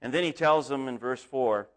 And 0.00 0.12
then 0.12 0.24
he 0.24 0.32
tells 0.32 0.68
them 0.68 0.88
in 0.88 0.98
verse 0.98 1.22
4 1.22 1.68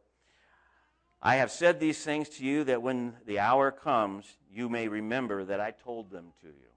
I 1.22 1.38
have 1.38 1.52
said 1.52 1.80
these 1.80 2.04
things 2.04 2.30
to 2.30 2.46
you 2.46 2.64
that 2.66 2.82
when 2.82 3.16
the 3.26 3.40
hour 3.40 3.72
comes, 3.72 4.38
you 4.54 4.70
may 4.70 4.88
remember 4.88 5.44
that 5.46 5.60
I 5.60 5.72
told 5.72 6.12
them 6.12 6.28
to 6.42 6.48
you. 6.48 6.68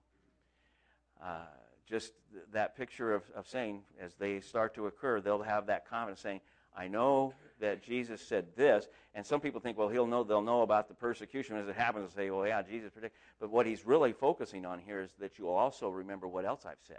Uh, 1.22 1.38
just 1.86 2.12
th- 2.32 2.44
that 2.52 2.76
picture 2.76 3.14
of, 3.14 3.22
of 3.34 3.48
saying, 3.48 3.82
as 4.00 4.14
they 4.14 4.40
start 4.40 4.74
to 4.74 4.86
occur, 4.86 5.20
they'll 5.20 5.42
have 5.42 5.66
that 5.66 5.88
confidence 5.88 6.20
saying, 6.20 6.40
I 6.76 6.86
know 6.88 7.34
that 7.58 7.82
Jesus 7.82 8.20
said 8.20 8.46
this, 8.56 8.86
and 9.14 9.26
some 9.26 9.40
people 9.40 9.60
think, 9.60 9.76
well, 9.76 9.88
he'll 9.88 10.06
know, 10.06 10.22
they'll 10.22 10.40
know 10.40 10.62
about 10.62 10.88
the 10.88 10.94
persecution 10.94 11.56
as 11.56 11.68
it 11.68 11.74
happens, 11.74 12.04
and 12.04 12.12
say, 12.12 12.30
well, 12.30 12.46
yeah, 12.46 12.62
Jesus 12.62 12.90
predicted. 12.90 13.18
But 13.40 13.50
what 13.50 13.66
he's 13.66 13.84
really 13.84 14.12
focusing 14.12 14.64
on 14.64 14.78
here 14.78 15.00
is 15.00 15.10
that 15.18 15.38
you'll 15.38 15.50
also 15.50 15.88
remember 15.88 16.28
what 16.28 16.44
else 16.44 16.64
I've 16.64 16.78
said 16.86 16.98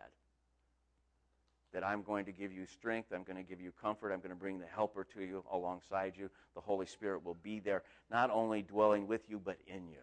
that 1.74 1.86
I'm 1.86 2.04
going 2.04 2.26
to 2.26 2.32
give 2.32 2.52
you 2.52 2.66
strength, 2.66 3.14
I'm 3.14 3.24
going 3.24 3.38
to 3.38 3.44
give 3.44 3.62
you 3.62 3.72
comfort, 3.82 4.12
I'm 4.12 4.20
going 4.20 4.32
to 4.32 4.36
bring 4.36 4.60
the 4.60 4.66
helper 4.66 5.06
to 5.14 5.22
you 5.22 5.44
alongside 5.52 6.14
you. 6.18 6.30
The 6.54 6.62
Holy 6.62 6.86
Spirit 6.86 7.24
will 7.24 7.38
be 7.42 7.60
there, 7.60 7.84
not 8.10 8.30
only 8.30 8.62
dwelling 8.62 9.08
with 9.08 9.30
you, 9.30 9.40
but 9.44 9.58
in 9.68 9.88
you. 9.88 10.02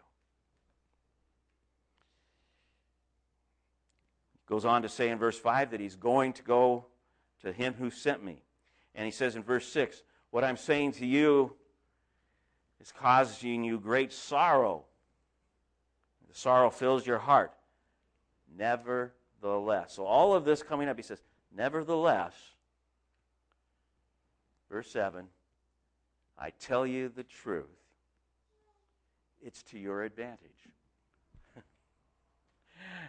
Goes 4.49 4.65
on 4.65 4.83
to 4.83 4.89
say 4.89 5.11
in 5.11 5.19
verse 5.19 5.39
5 5.39 5.73
that 5.73 5.81
he's 5.81 5.97
going 5.97 6.33
to 6.35 6.43
go 6.43 6.87
to 7.43 7.53
him 7.53 7.75
who 7.75 7.91
sent 7.91 8.25
me. 8.25 8.43
And 8.95 9.05
he 9.05 9.11
says 9.11 9.37
in 9.37 9.43
verse 9.43 9.69
6, 9.69 10.03
What 10.31 10.43
I'm 10.43 10.57
saying 10.57 10.93
to 10.93 11.07
you 11.07 11.55
is 12.81 12.91
causing 12.91 13.63
you 13.63 13.79
great 13.79 14.13
sorrow. 14.13 14.85
The 16.29 16.35
sorrow 16.35 16.71
fills 16.71 17.07
your 17.07 17.19
heart. 17.19 17.53
Nevertheless. 18.57 19.93
So, 19.95 20.05
all 20.05 20.35
of 20.35 20.45
this 20.45 20.63
coming 20.63 20.89
up, 20.89 20.97
he 20.97 21.03
says, 21.03 21.23
Nevertheless, 21.55 22.35
verse 24.71 24.91
7 24.91 25.27
I 26.39 26.51
tell 26.51 26.87
you 26.87 27.09
the 27.09 27.25
truth, 27.25 27.67
it's 29.43 29.63
to 29.65 29.79
your 29.79 30.05
advantage. 30.05 30.69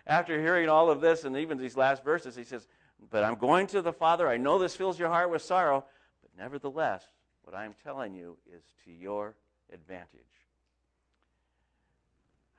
After 0.09 0.41
hearing 0.41 0.69
all 0.69 0.89
of 0.89 1.01
this 1.01 1.23
and 1.23 1.37
even 1.37 1.59
these 1.59 1.77
last 1.77 2.03
verses, 2.03 2.35
he 2.35 2.43
says, 2.43 2.67
But 3.11 3.23
I'm 3.23 3.35
going 3.35 3.67
to 3.67 3.81
the 3.83 3.93
Father. 3.93 4.27
I 4.27 4.37
know 4.37 4.57
this 4.57 4.75
fills 4.75 4.97
your 4.97 5.09
heart 5.09 5.29
with 5.29 5.43
sorrow, 5.43 5.85
but 6.23 6.31
nevertheless, 6.35 7.03
what 7.43 7.55
I'm 7.55 7.75
telling 7.83 8.15
you 8.15 8.35
is 8.51 8.63
to 8.85 8.91
your 8.91 9.35
advantage. 9.71 10.07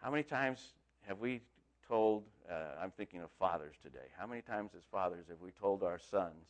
How 0.00 0.12
many 0.12 0.22
times 0.22 0.74
have 1.08 1.18
we 1.18 1.40
told, 1.88 2.22
uh, 2.48 2.80
I'm 2.80 2.92
thinking 2.92 3.20
of 3.20 3.30
fathers 3.32 3.74
today. 3.82 4.06
How 4.16 4.28
many 4.28 4.42
times 4.42 4.70
as 4.76 4.84
fathers 4.92 5.26
have 5.28 5.40
we 5.42 5.50
told 5.50 5.82
our 5.82 5.98
sons 5.98 6.46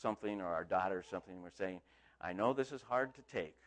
something 0.00 0.40
or 0.40 0.46
our 0.46 0.64
daughters 0.64 1.04
something 1.10 1.34
and 1.34 1.42
we're 1.42 1.50
saying, 1.50 1.82
I 2.22 2.32
know 2.32 2.54
this 2.54 2.72
is 2.72 2.80
hard 2.80 3.14
to 3.16 3.20
take, 3.30 3.58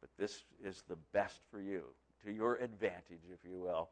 but 0.00 0.08
this 0.18 0.44
is 0.64 0.84
the 0.88 0.96
best 1.12 1.40
for 1.50 1.60
you, 1.60 1.82
to 2.24 2.32
your 2.32 2.56
advantage, 2.56 3.20
if 3.30 3.44
you 3.44 3.58
will, 3.58 3.90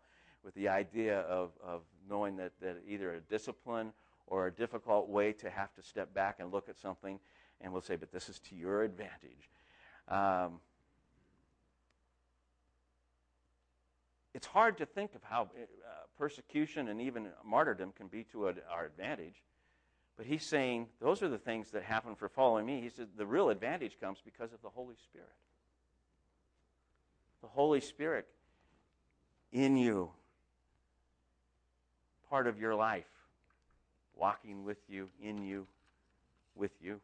with 0.49 0.55
the 0.55 0.69
idea 0.69 1.21
of, 1.21 1.51
of 1.63 1.83
knowing 2.09 2.35
that, 2.35 2.53
that 2.63 2.79
either 2.89 3.13
a 3.13 3.21
discipline 3.21 3.93
or 4.27 4.47
a 4.47 4.51
difficult 4.51 5.07
way 5.07 5.31
to 5.31 5.51
have 5.51 5.75
to 5.75 5.83
step 5.83 6.15
back 6.15 6.37
and 6.39 6.51
look 6.51 6.71
at 6.71 6.79
something, 6.79 7.21
and 7.61 7.71
we'll 7.71 7.83
say, 7.83 7.97
but 7.97 8.11
this 8.11 8.31
is 8.31 8.39
to 8.39 8.55
your 8.55 8.83
advantage. 8.83 9.51
Um, 10.09 10.61
it's 14.33 14.47
hard 14.47 14.79
to 14.79 14.87
think 14.87 15.15
of 15.15 15.23
how 15.23 15.43
uh, 15.43 15.67
persecution 16.17 16.89
and 16.89 17.03
even 17.03 17.27
martyrdom 17.45 17.93
can 17.95 18.07
be 18.07 18.25
to 18.33 18.49
a, 18.49 18.55
our 18.73 18.87
advantage. 18.87 19.43
But 20.17 20.25
he's 20.25 20.47
saying 20.47 20.87
those 20.99 21.23
are 21.23 21.29
the 21.29 21.37
things 21.37 21.73
that 21.73 21.83
happen 21.83 22.15
for 22.15 22.31
following 22.31 22.65
me. 22.65 22.81
He 22.81 22.89
said 22.89 23.09
the 23.19 23.27
real 23.27 23.51
advantage 23.51 24.01
comes 24.01 24.23
because 24.25 24.55
of 24.55 24.63
the 24.63 24.71
Holy 24.71 24.97
Spirit. 24.97 25.29
The 27.43 27.49
Holy 27.49 27.83
Spirit 27.83 28.27
in 29.53 29.77
you, 29.77 30.11
part 32.29 32.47
of 32.47 32.59
your 32.59 32.75
life, 32.75 33.05
walking 34.15 34.65
with 34.65 34.79
you, 34.89 35.09
in 35.23 35.43
you, 35.43 35.67
with 36.55 36.73
you. 36.81 37.01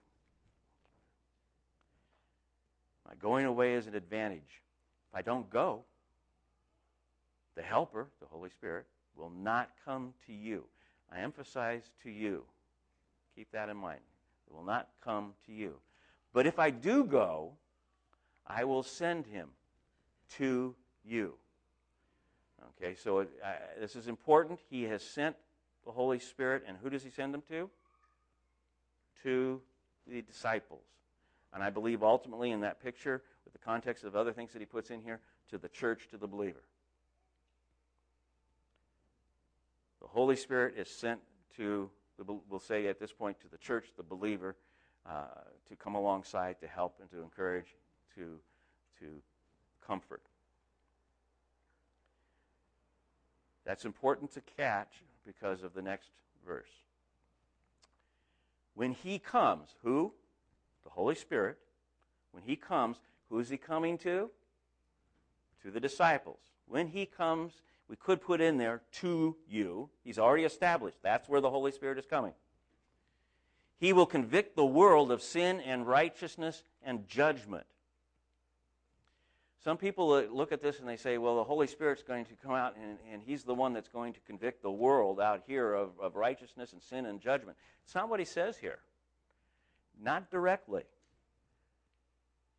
My 3.06 3.14
going 3.20 3.46
away 3.46 3.74
is 3.74 3.86
an 3.86 3.94
advantage. 3.94 4.62
If 5.10 5.18
I 5.18 5.22
don't 5.22 5.48
go, 5.50 5.84
the 7.54 7.62
Helper, 7.62 8.08
the 8.20 8.26
Holy 8.26 8.50
Spirit, 8.50 8.86
will 9.16 9.30
not 9.30 9.70
come 9.84 10.12
to 10.26 10.32
you. 10.32 10.64
I 11.12 11.20
emphasize 11.20 11.82
to 12.02 12.10
you. 12.10 12.44
Keep 13.36 13.52
that 13.52 13.68
in 13.68 13.76
mind. 13.76 14.00
It 14.48 14.54
will 14.54 14.64
not 14.64 14.88
come 15.02 15.34
to 15.46 15.52
you. 15.52 15.74
But 16.32 16.46
if 16.46 16.58
I 16.58 16.70
do 16.70 17.04
go, 17.04 17.52
I 18.46 18.64
will 18.64 18.82
send 18.82 19.26
him 19.26 19.48
to 20.36 20.74
you. 21.04 21.34
Okay, 22.80 22.94
so 22.94 23.20
it, 23.20 23.30
uh, 23.42 23.52
this 23.80 23.96
is 23.96 24.08
important. 24.08 24.60
He 24.68 24.82
has 24.84 25.02
sent 25.02 25.36
the 25.84 25.92
Holy 25.92 26.18
Spirit, 26.18 26.64
and 26.66 26.76
who 26.82 26.90
does 26.90 27.02
he 27.02 27.10
send 27.10 27.32
them 27.32 27.42
to? 27.48 27.70
To 29.22 29.60
the 30.06 30.22
disciples. 30.22 30.84
And 31.52 31.62
I 31.62 31.70
believe 31.70 32.02
ultimately 32.02 32.50
in 32.50 32.60
that 32.60 32.82
picture, 32.82 33.22
with 33.44 33.52
the 33.52 33.58
context 33.58 34.04
of 34.04 34.16
other 34.16 34.32
things 34.32 34.52
that 34.52 34.58
he 34.58 34.66
puts 34.66 34.90
in 34.90 35.00
here, 35.00 35.20
to 35.50 35.58
the 35.58 35.68
church, 35.68 36.08
to 36.10 36.16
the 36.16 36.26
believer. 36.26 36.62
The 40.00 40.08
Holy 40.08 40.36
Spirit 40.36 40.74
is 40.76 40.88
sent 40.88 41.20
to, 41.56 41.88
the, 42.18 42.24
we'll 42.48 42.60
say 42.60 42.88
at 42.88 42.98
this 42.98 43.12
point, 43.12 43.40
to 43.40 43.48
the 43.48 43.58
church, 43.58 43.86
the 43.96 44.02
believer, 44.02 44.56
uh, 45.08 45.24
to 45.68 45.76
come 45.76 45.94
alongside, 45.94 46.58
to 46.60 46.66
help, 46.66 46.96
and 47.00 47.10
to 47.10 47.22
encourage, 47.22 47.76
to, 48.16 48.38
to 48.98 49.06
comfort. 49.86 50.22
That's 53.64 53.85
important 53.85 54.33
to 54.35 54.40
catch 54.40 55.02
because 55.26 55.62
of 55.62 55.75
the 55.75 55.83
next 55.83 56.11
verse. 56.47 56.68
When 58.75 58.92
he 58.92 59.18
comes, 59.18 59.68
who? 59.83 60.12
The 60.85 60.90
Holy 60.90 61.14
Spirit. 61.14 61.59
When 62.33 62.42
he 62.42 62.56
comes, 62.56 62.99
who 63.30 63.38
is 63.38 63.49
he 63.49 63.56
coming 63.56 63.97
to? 63.99 64.30
To 65.62 65.71
the 65.71 65.80
disciples. 65.80 66.40
When 66.66 66.88
he 66.88 67.06
comes, 67.06 67.52
we 67.88 67.97
could 67.97 68.21
put 68.21 68.40
in 68.40 68.59
there 68.59 68.83
to 69.00 69.37
you. 69.49 69.88
He's 70.02 70.18
already 70.18 70.44
established. 70.44 70.99
That's 71.02 71.28
where 71.28 71.40
the 71.40 71.50
Holy 71.50 71.71
Spirit 71.73 71.99
is 71.99 72.06
coming. 72.06 72.33
He 73.78 73.92
will 73.92 74.06
convict 74.06 74.56
the 74.56 74.64
world 74.64 75.11
of 75.11 75.23
sin 75.23 75.61
and 75.61 75.87
righteousness 75.87 76.64
and 76.83 77.06
judgment. 77.09 77.66
Some 79.64 79.78
people 79.78 80.12
uh, 80.12 80.25
look 80.30 80.52
at 80.52 80.61
this 80.61 80.78
and 80.78 80.87
they 80.87 80.99
say, 80.99 81.16
well, 81.16 81.37
the 81.37 81.44
Holy 81.44 81.66
Spirit's 81.66 82.02
going 82.02 82.26
to 82.26 82.35
come 82.35 82.52
out 82.52 82.76
and, 82.76 82.99
and 83.11 83.23
He's 83.25 83.44
the 83.44 83.54
one 83.54 83.73
that's 83.73 83.88
going 83.88 84.12
to 84.12 84.21
convict 84.26 84.62
the 84.62 84.71
world 84.71 85.18
out 85.18 85.42
here 85.47 85.73
of, 85.73 85.88
of 85.99 86.16
righteousness 86.16 86.75
and 86.75 86.83
sin 86.83 87.06
and 87.06 87.18
judgment. 87.18 87.56
It's 87.85 87.94
not 87.94 88.11
what 88.11 88.21
He 88.21 88.26
says 88.26 88.59
here. 88.59 88.80
Not 90.02 90.30
directly. 90.30 90.83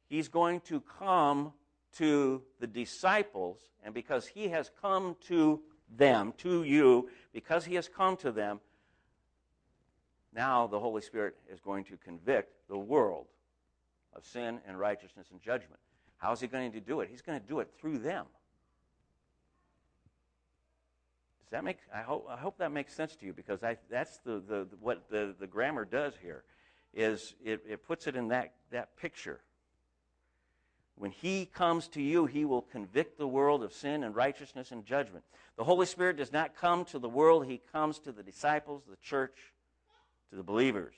he's 0.08 0.30
going 0.30 0.62
to 0.62 0.82
come 1.00 1.54
to 1.98 2.42
the 2.60 2.68
disciples, 2.68 3.60
and 3.84 3.94
because 3.94 4.26
he 4.26 4.48
has 4.48 4.72
come 4.82 5.16
to 5.28 5.62
them, 5.96 6.34
to 6.38 6.64
you, 6.64 7.10
because 7.34 7.66
he 7.66 7.76
has 7.76 7.88
come 7.88 8.18
to 8.18 8.32
them, 8.32 8.62
now 10.34 10.66
the 10.66 10.80
Holy 10.80 11.02
Spirit 11.02 11.36
is 11.52 11.60
going 11.60 11.84
to 11.86 11.98
convict 11.98 12.54
the 12.68 12.78
world 12.78 13.28
of 14.14 14.26
sin 14.26 14.60
and 14.68 14.80
righteousness 14.80 15.28
and 15.32 15.42
judgment. 15.42 15.80
How 16.26 16.32
is 16.32 16.40
he 16.40 16.48
going 16.48 16.72
to 16.72 16.80
do 16.80 17.02
it? 17.02 17.10
He's 17.12 17.22
going 17.22 17.40
to 17.40 17.48
do 17.48 17.60
it 17.60 17.70
through 17.80 18.00
them. 18.00 18.26
Does 21.44 21.52
that 21.52 21.64
make? 21.64 21.78
I 21.94 22.02
hope, 22.02 22.26
I 22.28 22.36
hope 22.36 22.58
that 22.58 22.72
makes 22.72 22.96
sense 22.96 23.16
to 23.18 23.28
you 23.28 23.32
because 23.32 23.62
I, 23.62 23.78
that's 23.92 24.18
the, 24.26 24.40
the, 24.40 24.68
what 24.80 25.08
the, 25.12 25.36
the 25.40 25.46
grammar 25.46 25.86
does 25.86 26.16
here, 26.20 26.44
is 26.96 27.36
it, 27.46 27.62
it 27.70 27.86
puts 27.86 28.08
it 28.08 28.16
in 28.16 28.30
that, 28.30 28.56
that 28.72 28.98
picture. 28.98 29.42
When 30.96 31.12
he 31.12 31.46
comes 31.46 31.88
to 31.90 32.02
you, 32.02 32.26
he 32.26 32.44
will 32.44 32.64
convict 32.64 33.20
the 33.20 33.28
world 33.28 33.64
of 33.64 33.72
sin 33.72 34.04
and 34.04 34.16
righteousness 34.16 34.72
and 34.72 34.84
judgment. 34.84 35.24
The 35.58 35.64
Holy 35.64 35.86
Spirit 35.86 36.18
does 36.18 36.34
not 36.34 36.56
come 36.56 36.86
to 36.86 36.98
the 36.98 37.08
world, 37.08 37.46
he 37.46 37.62
comes 37.72 38.00
to 38.00 38.12
the 38.12 38.24
disciples, 38.24 38.82
the 38.90 38.98
church, 38.98 39.54
to 40.32 40.38
the 40.38 40.44
believers. 40.44 40.96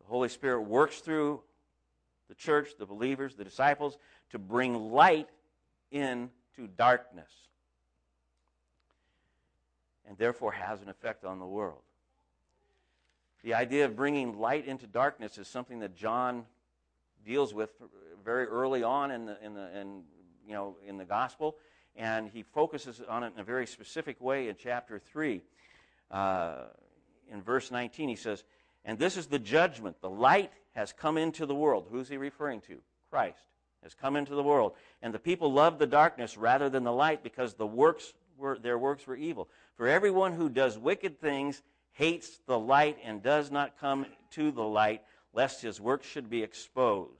The 0.00 0.08
Holy 0.08 0.28
Spirit 0.28 0.62
works 0.62 0.98
through 0.98 1.42
the 2.32 2.36
church, 2.36 2.70
the 2.78 2.86
believers, 2.86 3.34
the 3.34 3.44
disciples, 3.44 3.98
to 4.30 4.38
bring 4.38 4.90
light 4.90 5.28
into 5.90 6.66
darkness. 6.78 7.30
And 10.08 10.16
therefore 10.16 10.52
has 10.52 10.80
an 10.80 10.88
effect 10.88 11.26
on 11.26 11.38
the 11.38 11.44
world. 11.44 11.82
The 13.44 13.52
idea 13.52 13.84
of 13.84 13.96
bringing 13.96 14.38
light 14.38 14.66
into 14.66 14.86
darkness 14.86 15.36
is 15.36 15.46
something 15.46 15.80
that 15.80 15.94
John 15.94 16.46
deals 17.26 17.52
with 17.52 17.68
very 18.24 18.46
early 18.46 18.82
on 18.82 19.10
in 19.10 19.26
the, 19.26 19.36
in 19.44 19.52
the, 19.52 19.78
in, 19.78 20.02
you 20.46 20.54
know, 20.54 20.76
in 20.86 20.96
the 20.96 21.04
gospel, 21.04 21.56
and 21.96 22.30
he 22.30 22.44
focuses 22.44 23.02
on 23.06 23.24
it 23.24 23.34
in 23.34 23.40
a 23.40 23.44
very 23.44 23.66
specific 23.66 24.18
way 24.22 24.48
in 24.48 24.56
chapter 24.58 24.98
3. 24.98 25.42
Uh, 26.10 26.54
in 27.30 27.42
verse 27.42 27.70
19, 27.70 28.08
he 28.08 28.16
says, 28.16 28.42
And 28.86 28.98
this 28.98 29.18
is 29.18 29.26
the 29.26 29.38
judgment. 29.38 30.00
The 30.00 30.08
light 30.08 30.52
has 30.74 30.92
come 30.92 31.18
into 31.18 31.46
the 31.46 31.54
world. 31.54 31.86
Who's 31.90 32.08
he 32.08 32.16
referring 32.16 32.60
to? 32.62 32.78
Christ 33.10 33.44
has 33.82 33.94
come 33.94 34.16
into 34.16 34.34
the 34.34 34.42
world. 34.42 34.72
And 35.02 35.12
the 35.12 35.18
people 35.18 35.52
loved 35.52 35.78
the 35.78 35.86
darkness 35.86 36.36
rather 36.36 36.68
than 36.68 36.84
the 36.84 36.92
light 36.92 37.22
because 37.22 37.54
the 37.54 37.66
works 37.66 38.14
were, 38.38 38.58
their 38.58 38.78
works 38.78 39.06
were 39.06 39.16
evil. 39.16 39.48
For 39.76 39.88
everyone 39.88 40.32
who 40.32 40.48
does 40.48 40.78
wicked 40.78 41.20
things 41.20 41.62
hates 41.92 42.40
the 42.46 42.58
light 42.58 42.98
and 43.04 43.22
does 43.22 43.50
not 43.50 43.78
come 43.78 44.06
to 44.30 44.50
the 44.50 44.62
light, 44.62 45.02
lest 45.32 45.62
his 45.62 45.80
works 45.80 46.06
should 46.06 46.30
be 46.30 46.42
exposed. 46.42 47.10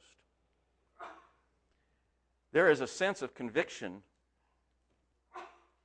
There 2.52 2.70
is 2.70 2.80
a 2.80 2.86
sense 2.86 3.22
of 3.22 3.34
conviction 3.34 4.02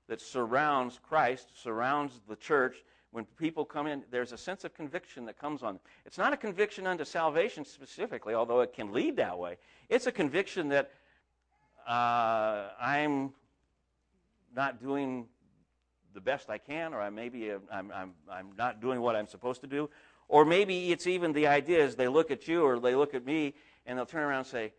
that 0.08 0.22
surrounds 0.22 1.00
Christ, 1.02 1.50
surrounds 1.62 2.20
the 2.28 2.36
church. 2.36 2.78
When 3.12 3.26
people 3.26 3.66
come 3.66 3.88
in, 3.88 4.04
there's 4.12 4.34
a 4.34 4.38
sense 4.38 4.64
of 4.64 4.74
conviction 4.74 5.26
that 5.26 5.40
comes 5.40 5.64
on 5.64 5.76
them. 5.76 5.82
It's 6.06 6.18
not 6.18 6.34
a 6.34 6.38
conviction 6.38 6.86
unto 6.86 7.06
salvation 7.06 7.64
specifically, 7.66 8.34
although 8.34 8.62
it 8.62 8.74
can 8.74 8.92
lead 8.92 9.16
that 9.18 9.40
way. 9.40 9.58
It's 9.90 10.08
a 10.08 10.12
conviction 10.12 10.70
that 10.70 10.92
uh, 11.88 12.70
I'm 12.80 13.34
not 14.56 14.82
doing 14.82 15.28
the 16.14 16.22
best 16.22 16.50
I 16.50 16.58
can, 16.58 16.94
or 16.94 17.02
I 17.02 17.10
maybe 17.10 17.52
I'm, 17.52 17.92
I'm, 17.92 18.14
I'm 18.30 18.50
not 18.58 18.82
doing 18.82 19.02
what 19.02 19.16
I'm 19.16 19.28
supposed 19.28 19.62
to 19.62 19.68
do. 19.68 19.90
Or 20.28 20.44
maybe 20.44 20.92
it's 20.92 21.08
even 21.08 21.32
the 21.32 21.48
idea 21.48 21.84
is 21.84 21.96
they 21.96 22.10
look 22.10 22.32
at 22.32 22.48
you 22.48 22.64
or 22.64 22.80
they 22.80 22.96
look 22.96 23.14
at 23.14 23.26
me 23.26 23.54
and 23.86 23.98
they'll 23.98 24.06
turn 24.06 24.24
around 24.24 24.40
and 24.40 24.48
say, 24.48 24.74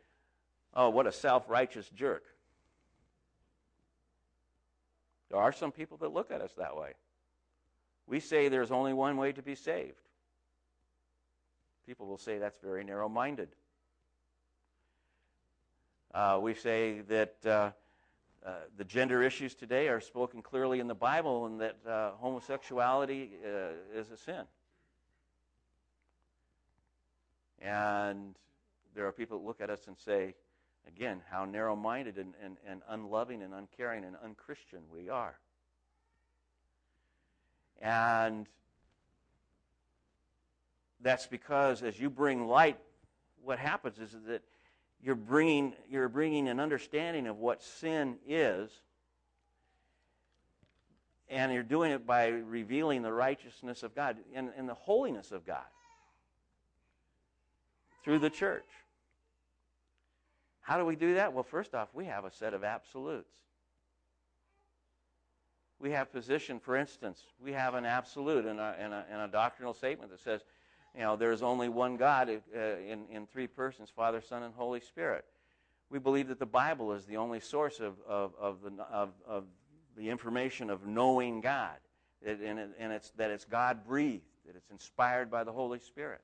Oh, 0.75 0.91
what 0.91 1.07
a 1.07 1.13
self 1.13 1.49
righteous 1.49 1.89
jerk. 1.89 2.25
There 5.31 5.41
are 5.41 5.53
some 5.53 5.73
people 5.73 5.97
that 5.99 6.13
look 6.13 6.31
at 6.31 6.41
us 6.41 6.53
that 6.59 6.77
way. 6.77 6.93
We 8.09 8.21
say 8.21 8.49
there's 8.49 8.71
only 8.71 8.95
one 8.95 9.19
way 9.19 9.33
to 9.33 9.43
be 9.43 9.55
saved. 9.55 10.01
People 11.87 12.07
will 12.07 12.19
say 12.19 12.39
that's 12.39 12.59
very 12.59 12.83
narrow 12.83 13.09
minded. 13.09 13.49
Uh, 16.15 16.39
we 16.41 16.55
say 16.55 17.01
that 17.09 17.37
uh, 17.45 17.71
uh, 18.45 18.53
the 18.79 18.85
gender 18.85 19.23
issues 19.23 19.55
today 19.55 19.89
are 19.89 20.01
spoken 20.01 20.41
clearly 20.41 20.81
in 20.81 20.89
the 20.89 20.95
Bible 20.95 21.45
and 21.47 21.61
that 21.61 21.77
uh, 21.87 22.13
homosexuality 22.13 23.33
uh, 23.45 23.99
is 23.99 24.11
a 24.11 24.17
sin. 24.17 24.45
And 27.61 28.37
there 28.95 29.07
are 29.07 29.13
people 29.13 29.39
that 29.39 29.45
look 29.45 29.61
at 29.61 29.69
us 29.69 29.87
and 29.87 29.99
say, 29.99 30.35
again, 30.87 31.21
how 31.31 31.45
narrow 31.45 31.77
minded 31.77 32.17
and, 32.17 32.33
and, 32.43 32.57
and 32.67 32.81
unloving 32.89 33.43
and 33.43 33.53
uncaring 33.53 34.05
and 34.05 34.17
unchristian 34.25 34.81
we 34.91 35.11
are. 35.11 35.39
And 37.81 38.47
that's 41.01 41.27
because 41.27 41.83
as 41.83 41.99
you 41.99 42.11
bring 42.11 42.47
light, 42.47 42.79
what 43.43 43.59
happens 43.59 43.99
is 43.99 44.17
that 44.27 44.43
you're 45.03 45.15
bringing, 45.15 45.75
you're 45.89 46.09
bringing 46.09 46.49
an 46.49 46.59
understanding 46.59 47.27
of 47.27 47.39
what 47.39 47.63
sin 47.63 48.17
is, 48.27 48.71
and 51.31 51.53
you're 51.53 51.63
doing 51.63 51.93
it 51.93 52.07
by 52.07 52.29
revealing 52.29 53.03
the 53.03 53.13
righteousness 53.13 53.83
of 53.83 53.95
God 53.95 54.17
and, 54.35 54.51
and 54.57 54.69
the 54.69 54.75
holiness 54.75 55.31
of 55.31 55.47
God 55.47 55.63
through 58.03 58.19
the 58.19 58.31
church. 58.31 58.67
How 60.63 60.79
do 60.79 60.85
we 60.85 60.97
do 60.97 61.15
that? 61.15 61.33
Well, 61.33 61.45
first 61.45 61.75
off, 61.75 61.89
we 61.95 62.07
have 62.07 62.25
a 62.25 62.33
set 62.33 62.55
of 62.55 62.65
absolutes. 62.65 63.35
We 65.81 65.93
have 65.93 66.13
position, 66.13 66.59
for 66.59 66.77
instance, 66.77 67.23
we 67.41 67.53
have 67.53 67.75
an 67.75 67.85
absolute 67.85 68.47
in 68.47 68.59
a, 68.59 68.75
in 68.81 68.93
a, 68.93 69.05
in 69.13 69.21
a 69.21 69.29
doctrinal 69.29 69.73
statement 69.73 70.11
that 70.11 70.21
says, 70.21 70.43
you 70.95 71.03
know, 71.03 71.15
there's 71.15 71.43
only 71.43 71.69
one 71.69 71.97
God 71.97 72.29
uh, 72.29 72.59
in, 72.61 73.05
in 73.11 73.27
three 73.27 73.47
persons 73.47 73.89
Father, 73.95 74.21
Son, 74.21 74.43
and 74.43 74.53
Holy 74.55 74.81
Spirit. 74.81 75.25
We 75.91 75.99
believe 75.99 76.29
that 76.29 76.41
the 76.41 76.47
Bible 76.47 76.93
is 76.93 77.07
the 77.07 77.17
only 77.17 77.41
source 77.41 77.79
of, 77.79 77.95
of, 78.07 78.33
of, 78.39 78.63
the, 78.63 78.83
of, 78.91 79.11
of 79.27 79.45
the 79.97 80.11
information 80.11 80.69
of 80.69 80.87
knowing 80.87 81.41
God, 81.41 81.77
it, 82.23 82.41
and, 82.41 82.59
it, 82.59 82.71
and 82.79 82.93
it's, 82.93 83.11
that 83.13 83.31
it's 83.31 83.45
God 83.45 83.87
breathed, 83.87 84.25
that 84.47 84.57
it's 84.57 84.71
inspired 84.71 85.31
by 85.31 85.45
the 85.45 85.53
Holy 85.53 85.79
Spirit. 85.79 86.21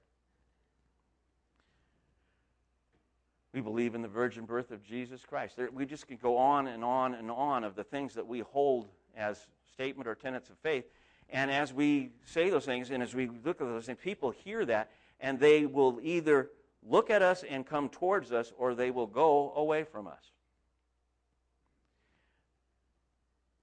We 3.53 3.61
believe 3.61 3.95
in 3.95 4.03
the 4.03 4.09
virgin 4.09 4.47
birth 4.47 4.73
of 4.73 4.83
Jesus 4.83 5.25
Christ. 5.25 5.57
There, 5.57 5.71
we 5.73 5.87
just 5.87 6.09
can 6.09 6.17
go 6.17 6.37
on 6.37 6.67
and 6.67 6.83
on 6.83 7.15
and 7.15 7.31
on 7.31 7.63
of 7.63 7.77
the 7.77 7.85
things 7.85 8.15
that 8.15 8.27
we 8.27 8.41
hold 8.41 8.89
as 9.17 9.47
statement 9.73 10.09
or 10.09 10.15
tenets 10.15 10.51
of 10.51 10.59
faith. 10.59 10.85
And 11.31 11.51
as 11.51 11.73
we 11.73 12.11
say 12.25 12.51
those 12.51 12.65
things 12.65 12.91
and 12.91 13.03
as 13.03 13.15
we 13.15 13.29
look 13.45 13.61
at 13.61 13.67
those 13.67 13.87
things, 13.87 13.99
people 14.03 14.31
hear 14.31 14.65
that 14.67 14.91
and 15.21 15.39
they 15.39 15.67
will 15.67 15.99
either 16.03 16.51
look 16.87 17.11
at 17.11 17.23
us 17.23 17.45
and 17.49 17.67
come 17.67 17.89
towards 17.89 18.33
us 18.33 18.53
or 18.57 18.75
they 18.75 18.91
will 18.91 19.07
go 19.07 19.53
away 19.57 19.85
from 19.85 20.07
us. 20.07 20.33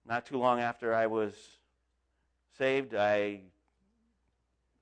Not 0.05 0.25
too 0.25 0.37
long 0.37 0.59
after 0.59 0.93
I 0.93 1.07
was 1.07 1.33
saved, 2.57 2.95
I 2.95 3.41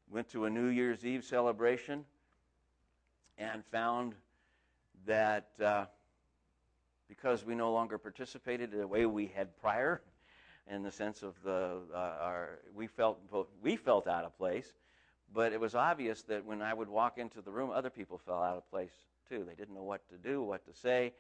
went 0.10 0.30
to 0.30 0.46
a 0.46 0.50
New 0.50 0.68
Year's 0.68 1.06
Eve 1.06 1.24
celebration 1.24 2.06
and 3.38 3.64
found 3.66 4.16
that 5.06 5.50
uh, 5.64 5.86
because 7.08 7.46
we 7.46 7.56
no 7.56 7.72
longer 7.72 7.98
participated 7.98 8.74
in 8.74 8.80
the 8.80 8.88
way 8.88 9.06
we 9.06 9.28
had 9.28 9.56
prior, 9.58 10.02
in 10.70 10.84
the 10.84 10.92
sense 10.92 11.24
of 11.24 11.34
the 11.44 11.80
uh, 11.94 11.98
our 11.98 12.60
we 12.76 12.88
felt 12.88 13.20
we 13.62 13.76
felt 13.76 14.08
out 14.08 14.24
of 14.24 14.38
place, 14.38 14.74
but 15.34 15.54
it 15.54 15.60
was 15.60 15.76
obvious 15.76 16.22
that 16.24 16.46
when 16.46 16.62
I 16.62 16.74
would 16.74 16.90
walk 16.90 17.18
into 17.18 17.42
the 17.42 17.52
room, 17.52 17.72
other 17.72 17.90
people 17.90 18.18
fell 18.18 18.42
out 18.42 18.58
of 18.58 18.70
place 18.70 18.92
too. 19.28 19.46
They 19.48 19.56
didn't 19.56 19.76
know 19.76 19.84
what 19.84 20.08
to 20.10 20.18
do, 20.18 20.42
what 20.42 20.66
to 20.66 20.74
say. 20.74 21.14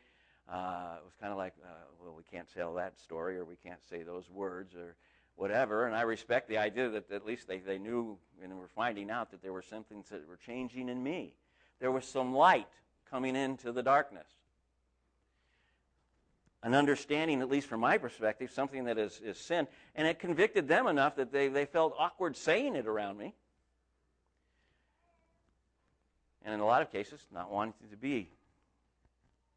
Uh, 0.51 0.97
it 0.97 1.05
was 1.05 1.13
kind 1.19 1.31
of 1.31 1.37
like, 1.37 1.53
uh, 1.63 1.67
well, 2.01 2.15
we 2.17 2.23
can't 2.23 2.47
tell 2.51 2.73
that 2.73 2.99
story, 2.99 3.37
or 3.37 3.45
we 3.45 3.55
can't 3.55 3.83
say 3.87 4.01
those 4.01 4.29
words, 4.31 4.75
or 4.75 4.95
whatever. 5.35 5.85
And 5.85 5.95
I 5.95 6.01
respect 6.01 6.49
the 6.49 6.57
idea 6.57 6.89
that 6.89 7.11
at 7.11 7.25
least 7.25 7.47
they, 7.47 7.59
they 7.59 7.77
knew 7.77 8.17
and 8.43 8.57
were 8.57 8.67
finding 8.67 9.11
out 9.11 9.29
that 9.31 9.43
there 9.43 9.53
were 9.53 9.61
some 9.61 9.83
things 9.83 10.09
that 10.09 10.27
were 10.27 10.39
changing 10.43 10.89
in 10.89 11.03
me. 11.03 11.35
There 11.79 11.91
was 11.91 12.05
some 12.05 12.33
light 12.33 12.67
coming 13.09 13.35
into 13.35 13.71
the 13.71 13.83
darkness. 13.83 14.27
An 16.61 16.73
understanding, 16.75 17.41
at 17.41 17.49
least 17.49 17.67
from 17.67 17.79
my 17.79 17.97
perspective, 17.97 18.51
something 18.51 18.85
that 18.85 18.97
is, 18.97 19.21
is 19.23 19.37
sin. 19.37 19.67
And 19.95 20.07
it 20.07 20.19
convicted 20.19 20.67
them 20.67 20.87
enough 20.87 21.15
that 21.15 21.31
they, 21.31 21.47
they 21.47 21.65
felt 21.65 21.95
awkward 21.97 22.35
saying 22.35 22.75
it 22.75 22.85
around 22.85 23.17
me. 23.17 23.33
And 26.43 26.53
in 26.53 26.59
a 26.59 26.65
lot 26.65 26.81
of 26.81 26.91
cases, 26.91 27.21
not 27.33 27.49
wanting 27.51 27.73
to 27.91 27.97
be 27.97 28.29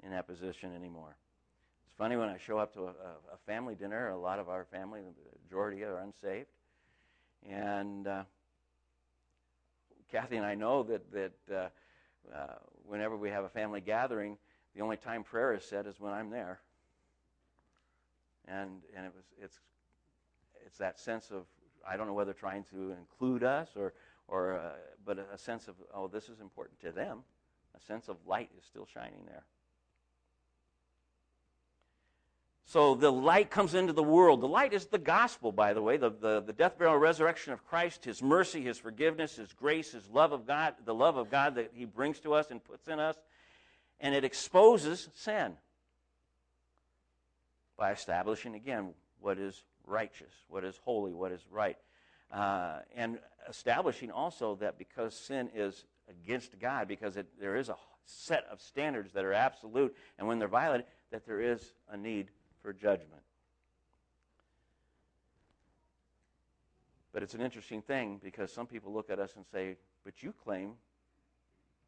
in 0.05 0.11
that 0.11 0.27
position 0.27 0.75
anymore. 0.75 1.17
It's 1.87 1.97
funny 1.97 2.17
when 2.17 2.29
I 2.29 2.39
show 2.39 2.59
up 2.59 2.73
to 2.75 2.85
a, 2.85 2.91
a 2.91 3.37
family 3.47 3.75
dinner, 3.75 4.11
a 4.11 4.19
lot 4.19 4.39
of 4.39 4.49
our 4.49 4.65
family, 4.65 5.01
the 5.01 5.39
majority 5.45 5.83
are 5.83 5.99
unsaved. 5.99 6.49
And 7.49 8.07
uh, 8.07 8.23
Kathy 10.11 10.37
and 10.37 10.47
I 10.47 10.55
know 10.55 10.85
that, 10.85 11.13
that 11.13 11.33
uh, 11.53 12.35
uh, 12.35 12.55
whenever 12.87 13.17
we 13.17 13.31
have 13.31 13.45
a 13.45 13.49
family 13.49 13.81
gathering, 13.81 14.37
the 14.77 14.83
only 14.83 14.97
time 14.97 15.25
prayer 15.25 15.55
is 15.55 15.65
said 15.65 15.87
is 15.87 15.99
when 15.99 16.13
I'm 16.13 16.31
there. 16.31 16.61
And, 18.49 18.83
and 18.97 19.07
it 19.07 19.13
was, 19.15 19.25
it's, 19.41 19.61
it's 20.67 20.79
that 20.79 20.99
sense 20.99 21.31
of, 21.31 21.45
I 21.89 21.97
don't 21.97 22.07
know 22.07 22.13
whether 22.15 22.33
trying 22.33 22.65
to 22.71 22.93
include 22.93 23.43
us 23.43 23.71
or, 23.77 23.93
or 24.29 24.59
uh, 24.59 24.71
but 25.05 25.19
a 25.19 25.39
sense 25.39 25.69
of, 25.69 25.75
oh, 25.95 26.09
this 26.09 26.29
is 26.29 26.41
important 26.41 26.81
to 26.81 26.93
them. 26.93 27.21
A 27.77 27.81
sense 27.81 28.09
of 28.09 28.17
light 28.27 28.51
is 28.59 28.65
still 28.65 28.87
shining 28.87 29.25
there. 29.27 29.45
So 32.65 32.95
the 32.95 33.13
light 33.13 33.51
comes 33.51 33.75
into 33.75 33.93
the 33.93 34.03
world. 34.03 34.41
The 34.41 34.49
light 34.49 34.73
is 34.73 34.87
the 34.87 34.99
gospel, 34.99 35.53
by 35.53 35.75
the 35.75 35.83
way, 35.83 35.99
the, 35.99 36.11
the, 36.11 36.41
the, 36.41 36.55
death, 36.55 36.79
burial, 36.79 36.97
resurrection 36.97 37.53
of 37.53 37.67
Christ, 37.67 38.05
his 38.05 38.23
mercy, 38.23 38.63
his 38.63 38.79
forgiveness, 38.79 39.37
his 39.37 39.53
grace, 39.53 39.93
his 39.93 40.09
love 40.09 40.33
of 40.33 40.47
God, 40.47 40.75
the 40.87 40.95
love 40.95 41.19
of 41.19 41.31
God 41.31 41.57
that 41.57 41.73
he 41.75 41.85
brings 41.85 42.19
to 42.21 42.33
us 42.33 42.51
and 42.51 42.65
puts 42.65 42.89
in 42.89 42.99
us. 42.99 43.17
And 44.01 44.15
it 44.15 44.25
exposes 44.25 45.11
sin 45.15 45.57
by 47.77 47.93
establishing, 47.93 48.55
again, 48.55 48.95
what 49.21 49.39
is 49.39 49.65
righteous, 49.87 50.33
what 50.49 50.65
is 50.65 50.79
holy, 50.85 51.13
what 51.13 51.33
is 51.33 51.45
right. 51.51 51.77
Uh, 52.31 52.79
and 52.95 53.19
establishing 53.49 54.11
also 54.11 54.57
that 54.57 54.79
because 54.79 55.15
sin 55.15 55.51
is 55.55 55.85
against 56.09 56.59
God, 56.59 56.89
because 56.89 57.17
it, 57.17 57.27
there 57.41 57.57
is 57.57 57.69
a 57.69 57.77
set 58.05 58.47
of 58.51 58.61
standards 58.61 59.13
that 59.13 59.25
are 59.25 59.33
absolute, 59.33 59.95
and 60.19 60.27
when 60.27 60.39
they're 60.39 60.49
violated, 60.49 60.87
that 61.11 61.27
there 61.27 61.41
is 61.41 61.75
a 61.91 61.97
need 61.97 62.29
for 62.63 62.73
judgment. 62.73 63.23
But 67.13 67.23
it's 67.23 67.35
an 67.35 67.43
interesting 67.43 67.83
thing 67.83 68.21
because 68.23 68.53
some 68.53 68.67
people 68.67 68.93
look 68.93 69.11
at 69.11 69.19
us 69.19 69.37
and 69.37 69.45
say, 69.53 69.77
But 70.05 70.23
you 70.23 70.33
claim 70.33 70.73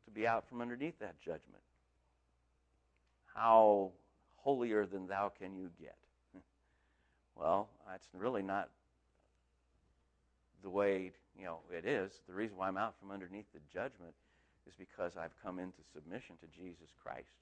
to 0.05 0.11
be 0.11 0.27
out 0.27 0.47
from 0.47 0.61
underneath 0.61 0.99
that 0.99 1.19
judgment. 1.19 1.63
How 3.35 3.93
holier 4.45 4.87
than 4.87 5.07
thou 5.07 5.33
can 5.37 5.57
you 5.57 5.71
get? 5.81 5.97
well, 7.35 7.69
that's 7.91 8.07
really 8.13 8.43
not 8.43 8.69
the 10.63 10.71
way 10.71 11.13
you 11.39 11.45
know 11.45 11.59
it 11.77 11.87
is. 11.87 12.13
The 12.29 12.35
reason 12.35 12.57
why 12.57 12.69
I'm 12.69 12.77
out 12.77 12.95
from 13.01 13.11
underneath 13.11 13.47
the 13.53 13.61
judgment 13.73 14.15
is 14.69 14.75
because 14.79 15.17
I've 15.17 15.35
come 15.43 15.59
into 15.59 15.79
submission 15.93 16.37
to 16.41 16.47
Jesus 16.61 16.91
Christ 17.03 17.37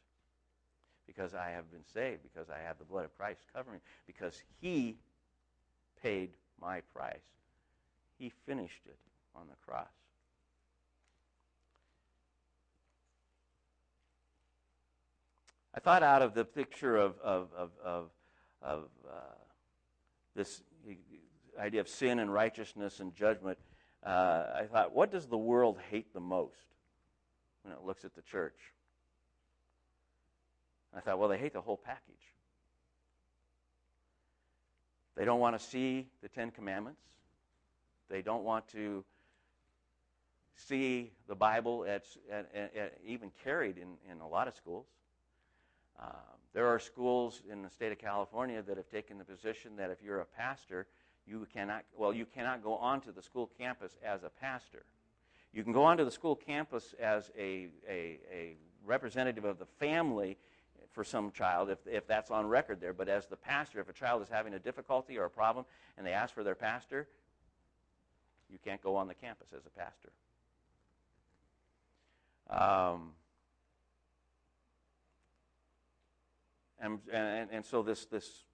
because 1.06 1.34
I 1.34 1.50
have 1.50 1.70
been 1.70 1.84
saved, 1.92 2.22
because 2.22 2.48
I 2.48 2.62
have 2.64 2.78
the 2.78 2.84
blood 2.84 3.04
of 3.04 3.16
Christ 3.16 3.40
covering, 3.54 3.76
me, 3.76 3.82
because 4.06 4.40
He 4.60 4.96
paid 6.00 6.30
my 6.60 6.80
price. 6.94 7.16
He 8.18 8.32
finished 8.46 8.82
it 8.86 8.98
on 9.34 9.46
the 9.48 9.56
cross. 9.66 9.88
I 15.74 15.80
thought 15.80 16.02
out 16.02 16.22
of 16.22 16.34
the 16.34 16.44
picture 16.44 16.96
of, 16.96 17.18
of, 17.22 17.48
of, 17.56 17.70
of, 17.82 18.10
of 18.60 18.88
uh, 19.08 19.20
this 20.34 20.62
idea 21.58 21.80
of 21.80 21.88
sin 21.88 22.18
and 22.18 22.32
righteousness 22.32 23.00
and 23.00 23.14
judgment, 23.14 23.58
uh, 24.04 24.44
I 24.54 24.66
thought, 24.70 24.94
what 24.94 25.10
does 25.10 25.26
the 25.26 25.38
world 25.38 25.78
hate 25.90 26.12
the 26.12 26.20
most 26.20 26.66
when 27.62 27.72
it 27.72 27.80
looks 27.84 28.04
at 28.04 28.14
the 28.14 28.22
church? 28.22 28.56
I 30.94 31.00
thought, 31.00 31.18
well, 31.18 31.28
they 31.28 31.38
hate 31.38 31.54
the 31.54 31.60
whole 31.60 31.78
package. 31.78 32.14
They 35.16 35.24
don't 35.24 35.40
want 35.40 35.58
to 35.58 35.64
see 35.64 36.08
the 36.22 36.28
Ten 36.28 36.50
Commandments. 36.50 37.02
They 38.10 38.20
don't 38.20 38.44
want 38.44 38.68
to 38.68 39.04
see 40.54 41.12
the 41.28 41.34
Bible 41.34 41.86
at, 41.88 42.04
at, 42.30 42.50
at, 42.54 42.98
even 43.06 43.30
carried 43.42 43.78
in, 43.78 43.94
in 44.10 44.20
a 44.20 44.28
lot 44.28 44.48
of 44.48 44.54
schools. 44.54 44.86
Um, 46.00 46.08
there 46.52 46.66
are 46.66 46.78
schools 46.78 47.42
in 47.50 47.62
the 47.62 47.70
state 47.70 47.92
of 47.92 47.98
California 47.98 48.62
that 48.62 48.76
have 48.76 48.88
taken 48.90 49.18
the 49.18 49.24
position 49.24 49.76
that 49.76 49.90
if 49.90 50.02
you're 50.02 50.20
a 50.20 50.26
pastor, 50.26 50.86
you 51.26 51.46
cannot, 51.52 51.84
well, 51.96 52.12
you 52.12 52.26
cannot 52.26 52.62
go 52.62 52.74
onto 52.74 53.12
the 53.12 53.22
school 53.22 53.50
campus 53.58 53.96
as 54.04 54.22
a 54.22 54.28
pastor. 54.28 54.84
You 55.52 55.62
can 55.62 55.72
go 55.72 55.84
onto 55.84 56.04
the 56.04 56.10
school 56.10 56.34
campus 56.34 56.94
as 57.00 57.30
a, 57.38 57.68
a, 57.88 58.18
a 58.30 58.56
representative 58.84 59.44
of 59.44 59.58
the 59.58 59.66
family 59.78 60.36
for 60.92 61.04
some 61.04 61.30
child 61.30 61.70
if, 61.70 61.78
if 61.86 62.06
that's 62.06 62.30
on 62.30 62.46
record 62.46 62.80
there. 62.80 62.92
But 62.92 63.08
as 63.08 63.26
the 63.26 63.36
pastor, 63.36 63.80
if 63.80 63.88
a 63.88 63.92
child 63.92 64.22
is 64.22 64.28
having 64.28 64.54
a 64.54 64.58
difficulty 64.58 65.18
or 65.18 65.24
a 65.24 65.30
problem 65.30 65.64
and 65.96 66.06
they 66.06 66.12
ask 66.12 66.34
for 66.34 66.44
their 66.44 66.54
pastor, 66.54 67.08
you 68.50 68.58
can't 68.62 68.82
go 68.82 68.96
on 68.96 69.08
the 69.08 69.14
campus 69.14 69.48
as 69.56 69.62
a 69.66 69.70
pastor. 69.70 70.12
Um, 72.50 73.12
and, 76.82 76.98
and, 77.10 77.48
and 77.50 77.64
so 77.64 77.82
this, 77.82 78.04
this 78.06 78.44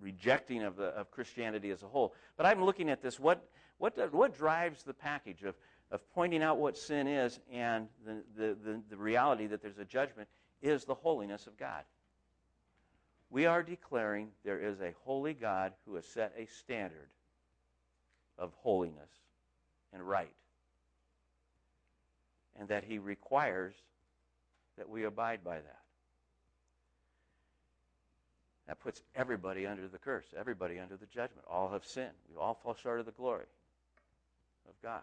rejecting 0.00 0.62
of, 0.62 0.76
the, 0.76 0.86
of 0.88 1.10
Christianity 1.10 1.70
as 1.70 1.82
a 1.82 1.86
whole. 1.86 2.14
But 2.36 2.46
I'm 2.46 2.62
looking 2.62 2.90
at 2.90 3.00
this. 3.00 3.18
What, 3.18 3.48
what, 3.78 4.12
what 4.12 4.36
drives 4.36 4.82
the 4.82 4.92
package 4.92 5.42
of, 5.44 5.54
of 5.90 6.00
pointing 6.12 6.42
out 6.42 6.58
what 6.58 6.76
sin 6.76 7.06
is 7.06 7.40
and 7.50 7.86
the, 8.04 8.22
the, 8.36 8.56
the, 8.62 8.82
the 8.90 8.96
reality 8.96 9.46
that 9.46 9.62
there's 9.62 9.78
a 9.78 9.84
judgment 9.84 10.28
is 10.60 10.84
the 10.84 10.94
holiness 10.94 11.46
of 11.46 11.56
God. 11.56 11.84
We 13.30 13.46
are 13.46 13.62
declaring 13.62 14.28
there 14.44 14.60
is 14.60 14.80
a 14.80 14.92
holy 15.04 15.34
God 15.34 15.72
who 15.84 15.94
has 15.94 16.06
set 16.06 16.32
a 16.36 16.46
standard 16.46 17.08
of 18.38 18.52
holiness 18.56 19.10
and 19.92 20.02
right, 20.02 20.34
and 22.58 22.68
that 22.68 22.84
he 22.84 22.98
requires 22.98 23.74
that 24.76 24.88
we 24.88 25.04
abide 25.04 25.42
by 25.42 25.56
that. 25.56 25.85
That 28.66 28.80
puts 28.80 29.00
everybody 29.14 29.66
under 29.66 29.86
the 29.86 29.98
curse, 29.98 30.26
everybody 30.36 30.78
under 30.78 30.96
the 30.96 31.06
judgment. 31.06 31.46
All 31.48 31.70
have 31.70 31.84
sinned. 31.84 32.10
We 32.28 32.40
all 32.40 32.54
fall 32.54 32.74
short 32.74 32.98
of 32.98 33.06
the 33.06 33.12
glory 33.12 33.46
of 34.68 34.74
God. 34.82 35.02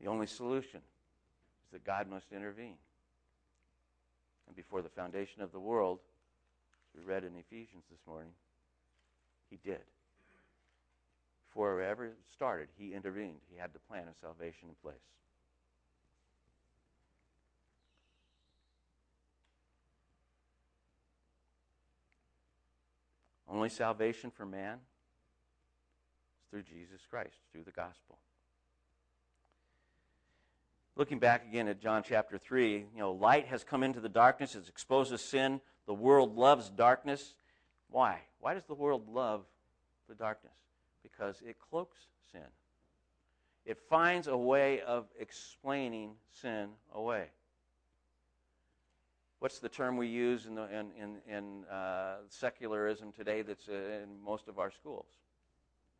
The 0.00 0.06
only 0.06 0.26
solution 0.26 0.80
is 0.80 1.72
that 1.72 1.84
God 1.84 2.08
must 2.08 2.32
intervene. 2.32 2.76
And 4.46 4.56
before 4.56 4.80
the 4.82 4.88
foundation 4.88 5.42
of 5.42 5.52
the 5.52 5.60
world, 5.60 5.98
as 6.94 7.00
we 7.00 7.12
read 7.12 7.24
in 7.24 7.36
Ephesians 7.36 7.84
this 7.90 8.00
morning, 8.06 8.32
he 9.50 9.58
did. 9.64 9.82
Before 11.48 11.80
it 11.80 11.86
ever 11.86 12.12
started, 12.32 12.68
he 12.78 12.94
intervened. 12.94 13.40
He 13.52 13.58
had 13.58 13.72
the 13.72 13.80
plan 13.80 14.08
of 14.08 14.14
salvation 14.20 14.68
in 14.68 14.74
place. 14.82 14.96
Only 23.50 23.68
salvation 23.68 24.30
for 24.30 24.46
man 24.46 24.78
is 26.38 26.50
through 26.50 26.62
Jesus 26.62 27.00
Christ, 27.10 27.36
through 27.52 27.64
the 27.64 27.72
gospel 27.72 28.18
looking 31.00 31.18
back 31.18 31.46
again 31.48 31.66
at 31.66 31.80
John 31.80 32.02
chapter 32.06 32.36
3, 32.36 32.74
you 32.74 32.86
know, 32.98 33.12
light 33.12 33.46
has 33.46 33.64
come 33.64 33.82
into 33.82 34.00
the 34.00 34.08
darkness, 34.10 34.54
it 34.54 34.68
exposes 34.68 35.22
sin. 35.22 35.62
The 35.86 35.94
world 35.94 36.36
loves 36.36 36.68
darkness. 36.68 37.36
Why? 37.88 38.18
Why 38.38 38.52
does 38.52 38.66
the 38.66 38.74
world 38.74 39.08
love 39.08 39.46
the 40.10 40.14
darkness? 40.14 40.52
Because 41.02 41.40
it 41.40 41.56
cloaks 41.58 41.96
sin. 42.30 42.42
It 43.64 43.78
finds 43.88 44.26
a 44.26 44.36
way 44.36 44.82
of 44.82 45.06
explaining 45.18 46.16
sin 46.42 46.68
away. 46.94 47.28
What's 49.40 49.58
the 49.58 49.68
term 49.68 49.96
we 49.96 50.06
use 50.06 50.46
in, 50.46 50.54
the, 50.54 50.64
in, 50.64 50.90
in, 50.92 51.16
in 51.26 51.64
uh, 51.64 52.16
secularism 52.28 53.12
today 53.12 53.42
that's 53.42 53.68
uh, 53.68 54.02
in 54.02 54.22
most 54.24 54.48
of 54.48 54.58
our 54.58 54.70
schools? 54.70 55.06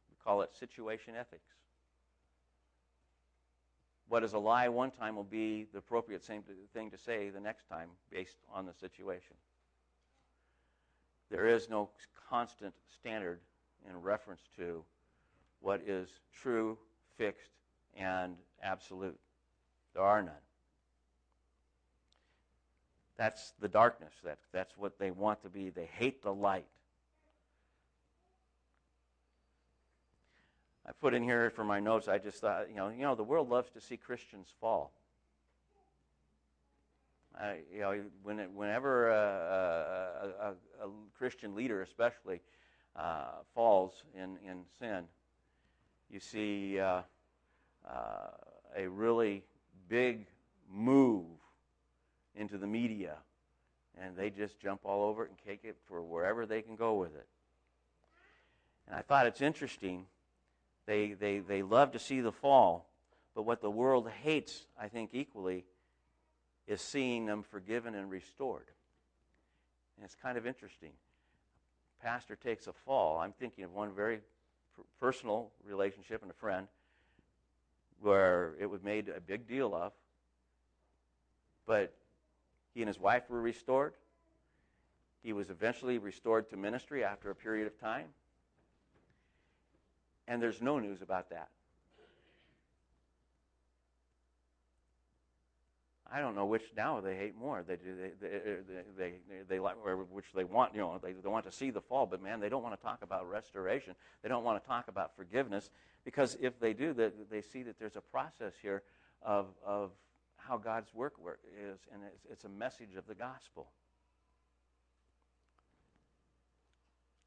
We 0.08 0.16
call 0.22 0.42
it 0.42 0.54
situation 0.54 1.14
ethics 1.18 1.50
what 4.10 4.24
is 4.24 4.32
a 4.32 4.38
lie 4.38 4.68
one 4.68 4.90
time 4.90 5.14
will 5.14 5.22
be 5.22 5.68
the 5.72 5.78
appropriate 5.78 6.24
same 6.24 6.42
thing 6.74 6.90
to 6.90 6.98
say 6.98 7.30
the 7.30 7.40
next 7.40 7.68
time 7.68 7.88
based 8.10 8.38
on 8.52 8.66
the 8.66 8.74
situation. 8.74 9.36
There 11.30 11.46
is 11.46 11.70
no 11.70 11.90
constant 12.28 12.74
standard 12.92 13.38
in 13.88 14.02
reference 14.02 14.40
to 14.56 14.82
what 15.60 15.80
is 15.86 16.08
true, 16.34 16.76
fixed, 17.16 17.52
and 17.96 18.34
absolute. 18.64 19.16
There 19.94 20.02
are 20.02 20.22
none. 20.22 20.34
That's 23.20 23.52
the 23.60 23.68
darkness. 23.68 24.14
That, 24.24 24.38
that's 24.50 24.78
what 24.78 24.98
they 24.98 25.10
want 25.10 25.42
to 25.42 25.50
be. 25.50 25.68
They 25.68 25.90
hate 25.92 26.22
the 26.22 26.32
light. 26.32 26.64
I 30.86 30.92
put 30.92 31.12
in 31.12 31.22
here 31.22 31.50
for 31.50 31.62
my 31.62 31.80
notes, 31.80 32.08
I 32.08 32.16
just 32.16 32.40
thought, 32.40 32.70
you 32.70 32.76
know, 32.76 32.88
you 32.88 33.02
know, 33.02 33.14
the 33.14 33.22
world 33.22 33.50
loves 33.50 33.68
to 33.72 33.80
see 33.82 33.98
Christians 33.98 34.48
fall. 34.58 34.94
I, 37.38 37.58
you 37.70 37.80
know, 37.80 38.02
when 38.22 38.38
it, 38.38 38.50
whenever 38.54 39.10
a, 39.10 39.14
a, 39.14 40.46
a, 40.46 40.86
a, 40.86 40.90
Christian 41.18 41.54
leader, 41.54 41.82
especially, 41.82 42.40
uh, 42.96 43.32
falls 43.54 43.92
in, 44.14 44.38
in 44.48 44.62
sin, 44.78 45.04
you 46.10 46.20
see 46.20 46.80
uh, 46.80 47.02
uh, 47.86 48.30
a 48.74 48.88
really 48.88 49.44
big 49.90 50.26
move 50.72 51.26
into 52.34 52.58
the 52.58 52.66
media, 52.66 53.16
and 54.00 54.16
they 54.16 54.30
just 54.30 54.58
jump 54.58 54.80
all 54.84 55.08
over 55.08 55.24
it 55.24 55.30
and 55.30 55.38
take 55.46 55.64
it 55.64 55.76
for 55.86 56.02
wherever 56.02 56.46
they 56.46 56.62
can 56.62 56.76
go 56.76 56.94
with 56.94 57.14
it. 57.14 57.26
And 58.86 58.96
I 58.96 59.02
thought 59.02 59.26
it's 59.26 59.40
interesting. 59.40 60.06
They, 60.86 61.12
they, 61.12 61.38
they 61.38 61.62
love 61.62 61.92
to 61.92 61.98
see 61.98 62.20
the 62.20 62.32
fall, 62.32 62.88
but 63.34 63.42
what 63.42 63.60
the 63.60 63.70
world 63.70 64.08
hates, 64.22 64.66
I 64.80 64.88
think, 64.88 65.10
equally, 65.12 65.64
is 66.66 66.80
seeing 66.80 67.26
them 67.26 67.42
forgiven 67.42 67.94
and 67.94 68.10
restored. 68.10 68.66
And 69.96 70.04
it's 70.04 70.14
kind 70.14 70.38
of 70.38 70.46
interesting. 70.46 70.92
Pastor 72.02 72.36
takes 72.36 72.66
a 72.66 72.72
fall. 72.72 73.18
I'm 73.18 73.32
thinking 73.32 73.64
of 73.64 73.72
one 73.72 73.92
very 73.94 74.20
personal 74.98 75.50
relationship 75.64 76.22
and 76.22 76.30
a 76.30 76.34
friend 76.34 76.66
where 78.00 78.54
it 78.58 78.66
was 78.66 78.82
made 78.82 79.08
a 79.08 79.20
big 79.20 79.46
deal 79.46 79.74
of. 79.74 79.92
But 81.66 81.92
he 82.74 82.82
and 82.82 82.88
his 82.88 82.98
wife 82.98 83.28
were 83.28 83.40
restored. 83.40 83.94
He 85.22 85.32
was 85.32 85.50
eventually 85.50 85.98
restored 85.98 86.48
to 86.50 86.56
ministry 86.56 87.04
after 87.04 87.30
a 87.30 87.34
period 87.34 87.66
of 87.66 87.78
time. 87.78 88.06
And 90.26 90.40
there's 90.40 90.62
no 90.62 90.78
news 90.78 91.02
about 91.02 91.30
that. 91.30 91.48
I 96.12 96.20
don't 96.20 96.34
know 96.34 96.46
which 96.46 96.72
now 96.76 97.00
they 97.00 97.14
hate 97.14 97.36
more. 97.36 97.62
They 97.66 97.76
do 97.76 97.94
they 97.94 98.28
they 98.28 98.38
they, 98.98 99.12
they, 99.28 99.42
they 99.48 99.58
like 99.60 99.76
which 100.10 100.32
they 100.34 100.42
want 100.42 100.74
you 100.74 100.80
know 100.80 100.98
they, 101.00 101.12
they 101.12 101.28
want 101.28 101.44
to 101.44 101.52
see 101.52 101.70
the 101.70 101.80
fall, 101.80 102.04
but 102.04 102.20
man, 102.20 102.40
they 102.40 102.48
don't 102.48 102.64
want 102.64 102.76
to 102.76 102.82
talk 102.82 103.02
about 103.02 103.30
restoration. 103.30 103.94
They 104.22 104.28
don't 104.28 104.42
want 104.42 104.60
to 104.60 104.68
talk 104.68 104.88
about 104.88 105.14
forgiveness 105.14 105.70
because 106.04 106.36
if 106.40 106.58
they 106.58 106.72
do, 106.72 106.92
they, 106.92 107.10
they 107.30 107.40
see 107.40 107.62
that 107.62 107.78
there's 107.78 107.94
a 107.94 108.00
process 108.00 108.54
here 108.60 108.82
of 109.22 109.46
of 109.64 109.92
how 110.46 110.56
God's 110.56 110.92
work 110.94 111.14
is, 111.58 111.78
and 111.92 112.02
it's, 112.04 112.24
it's 112.30 112.44
a 112.44 112.48
message 112.48 112.96
of 112.96 113.06
the 113.06 113.14
gospel. 113.14 113.68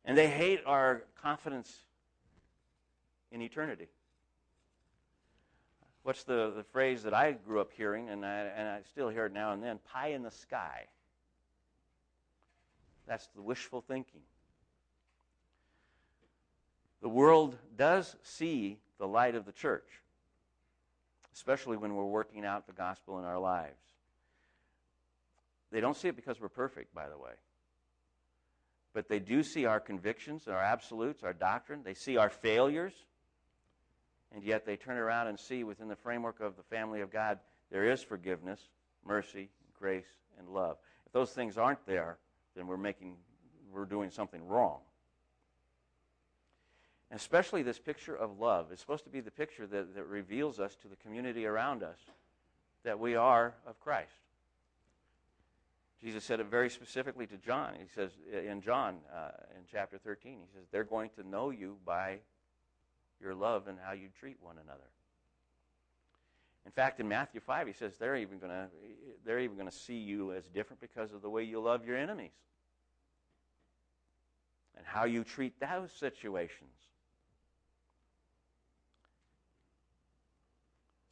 And 0.05 0.17
they 0.17 0.27
hate 0.27 0.61
our 0.65 1.03
confidence 1.21 1.73
in 3.31 3.41
eternity. 3.41 3.87
What's 6.03 6.25
the, 6.25 6.51
the 6.55 6.63
phrase 6.63 7.03
that 7.03 7.13
I 7.13 7.31
grew 7.31 7.61
up 7.61 7.71
hearing, 7.71 8.09
and 8.09 8.25
I, 8.25 8.39
and 8.55 8.67
I 8.67 8.81
still 8.89 9.07
hear 9.07 9.27
it 9.27 9.33
now 9.33 9.53
and 9.53 9.63
then? 9.63 9.79
Pie 9.85 10.09
in 10.09 10.21
the 10.21 10.31
sky. 10.31 10.87
That's 13.07 13.27
the 13.35 13.41
wishful 13.41 13.81
thinking. 13.81 14.21
The 17.01 17.09
world 17.09 17.57
does 17.77 18.15
see 18.23 18.79
the 18.97 19.07
light 19.07 19.35
of 19.35 19.45
the 19.45 19.51
church, 19.51 20.02
especially 21.33 21.77
when 21.77 21.95
we're 21.95 22.05
working 22.05 22.45
out 22.45 22.67
the 22.67 22.73
gospel 22.73 23.19
in 23.19 23.25
our 23.25 23.39
lives. 23.39 23.81
They 25.71 25.81
don't 25.81 25.97
see 25.97 26.07
it 26.07 26.15
because 26.15 26.39
we're 26.39 26.49
perfect, 26.49 26.93
by 26.93 27.09
the 27.09 27.17
way. 27.17 27.33
But 28.93 29.09
they 29.09 29.19
do 29.19 29.41
see 29.41 29.65
our 29.65 29.79
convictions, 29.79 30.47
our 30.47 30.61
absolutes, 30.61 31.23
our 31.23 31.33
doctrine. 31.33 31.81
They 31.83 31.95
see 31.95 32.17
our 32.17 32.29
failures 32.29 32.93
and 34.33 34.43
yet 34.43 34.65
they 34.65 34.75
turn 34.75 34.97
around 34.97 35.27
and 35.27 35.39
see 35.39 35.63
within 35.63 35.87
the 35.87 35.95
framework 35.95 36.39
of 36.39 36.57
the 36.57 36.63
family 36.63 37.01
of 37.01 37.11
God 37.11 37.39
there 37.71 37.89
is 37.89 38.03
forgiveness, 38.03 38.59
mercy, 39.05 39.49
grace, 39.77 40.05
and 40.37 40.49
love. 40.49 40.77
If 41.05 41.11
those 41.11 41.31
things 41.31 41.57
aren't 41.57 41.85
there, 41.85 42.17
then 42.55 42.67
we're 42.67 42.77
making 42.77 43.15
we're 43.71 43.85
doing 43.85 44.11
something 44.11 44.45
wrong. 44.47 44.81
Especially 47.13 47.61
this 47.61 47.77
picture 47.77 48.15
of 48.15 48.39
love 48.39 48.71
is 48.71 48.79
supposed 48.79 49.03
to 49.03 49.09
be 49.09 49.19
the 49.19 49.31
picture 49.31 49.67
that, 49.67 49.93
that 49.93 50.05
reveals 50.05 50.59
us 50.59 50.75
to 50.77 50.87
the 50.87 50.95
community 50.95 51.45
around 51.45 51.83
us 51.83 51.99
that 52.83 52.99
we 52.99 53.15
are 53.15 53.53
of 53.67 53.79
Christ. 53.79 54.09
Jesus 56.03 56.23
said 56.23 56.39
it 56.39 56.47
very 56.47 56.69
specifically 56.69 57.27
to 57.27 57.37
John. 57.37 57.75
He 57.79 57.87
says 57.93 58.11
in 58.31 58.61
John, 58.61 58.97
uh, 59.15 59.29
in 59.55 59.63
chapter 59.71 59.97
13, 59.97 60.33
he 60.33 60.57
says, 60.57 60.67
They're 60.71 60.83
going 60.83 61.11
to 61.15 61.27
know 61.27 61.51
you 61.51 61.77
by 61.85 62.17
your 63.21 63.35
love 63.35 63.67
and 63.67 63.77
how 63.81 63.93
you 63.93 64.09
treat 64.19 64.37
one 64.41 64.55
another. 64.61 64.89
In 66.65 66.71
fact, 66.71 66.99
in 66.99 67.07
Matthew 67.07 67.41
5, 67.41 67.67
he 67.67 67.73
says 67.73 67.97
they're 67.97 68.15
even 68.15 68.39
going 68.39 68.49
to 68.49 69.71
see 69.71 69.97
you 69.97 70.33
as 70.33 70.45
different 70.47 70.81
because 70.81 71.13
of 71.13 71.21
the 71.21 71.29
way 71.29 71.43
you 71.43 71.59
love 71.61 71.85
your 71.85 71.97
enemies 71.97 72.31
and 74.75 74.85
how 74.85 75.05
you 75.05 75.23
treat 75.23 75.59
those 75.59 75.91
situations. 75.91 76.71